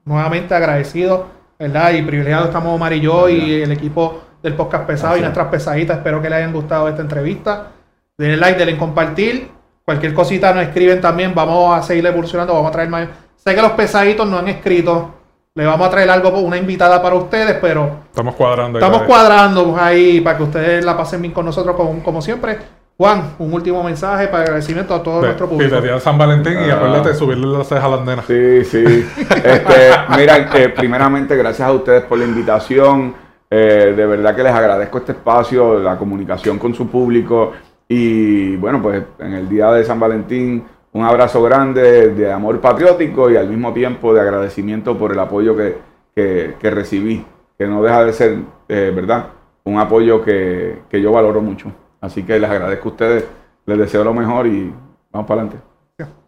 [0.06, 1.26] nuevamente agradecido,
[1.58, 1.92] ¿verdad?
[1.94, 5.98] Y privilegiado estamos Omar y yo y el equipo del podcast pesado y nuestras pesaditas.
[5.98, 7.70] Espero que les hayan gustado esta entrevista.
[8.16, 9.50] Denle like, denle compartir.
[9.84, 11.34] Cualquier cosita nos escriben también.
[11.34, 12.54] Vamos a seguir evolucionando.
[12.54, 13.08] Vamos a traer más.
[13.44, 15.16] Sé que los pesaditos no han escrito.
[15.56, 18.78] Le vamos a traer algo, una invitada para ustedes, pero Estamos cuadrando.
[18.78, 22.58] ahí Estamos cuadrando ahí para que ustedes la pasen bien con nosotros, como, como siempre.
[22.98, 25.82] Juan, un último mensaje para agradecimiento a todo De- nuestro y público.
[25.82, 26.76] de San Valentín y Ah.
[26.76, 28.26] acuérdate de subirle las cejas a las nenas.
[28.26, 29.08] Sí, sí.
[29.18, 33.16] Este, mira, eh, primeramente, gracias a ustedes por la invitación.
[33.50, 37.54] Eh, de verdad que les agradezco este espacio, la comunicación con su público.
[37.88, 40.64] Y bueno, pues en el día de San Valentín,
[40.94, 45.56] un abrazo grande de amor patriótico y al mismo tiempo de agradecimiento por el apoyo
[45.56, 45.78] que,
[46.16, 47.26] que- que recibí,
[47.58, 48.38] que no deja de ser,
[48.68, 49.28] eh, ¿verdad?
[49.66, 51.72] Un apoyo que, que yo valoro mucho.
[52.02, 53.26] Así que les agradezco a ustedes,
[53.66, 54.74] les deseo lo mejor y
[55.12, 55.64] vamos para adelante.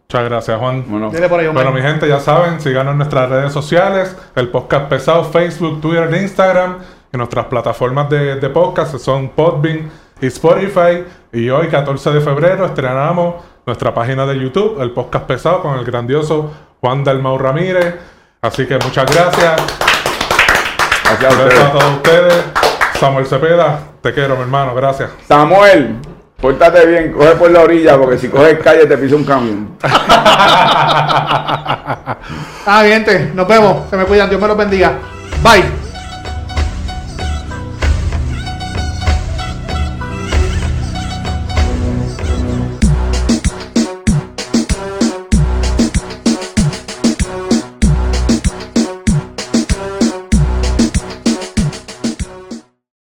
[0.08, 0.84] Muchas gracias, Juan.
[0.88, 1.10] Bueno,
[1.40, 1.46] ahí.
[1.54, 6.12] Bueno, mi gente, ya saben, síganos en nuestras redes sociales, el podcast pesado, Facebook, Twitter,
[6.12, 6.76] e Instagram,
[7.10, 9.88] y nuestras plataformas de, de podcast son Podbean
[10.20, 11.04] y Spotify.
[11.32, 13.36] Y hoy, 14 de febrero, estrenamos
[13.66, 17.94] nuestra página de YouTube, el podcast pesado, con el grandioso Juan Dalmau Ramírez.
[18.40, 19.62] Así que muchas gracias.
[21.20, 21.60] gracias a Gracias ustedes.
[21.60, 22.44] a todos ustedes.
[22.98, 24.74] Samuel Cepeda, te quiero, mi hermano.
[24.74, 25.10] Gracias.
[25.28, 25.96] Samuel,
[26.40, 29.76] pórtate bien, coge por la orilla, porque si coges calle te pisa un camión.
[32.64, 33.90] Ah, gente, nos vemos.
[33.90, 34.28] Se me cuidan.
[34.28, 34.92] Dios me los bendiga.
[35.42, 35.91] Bye.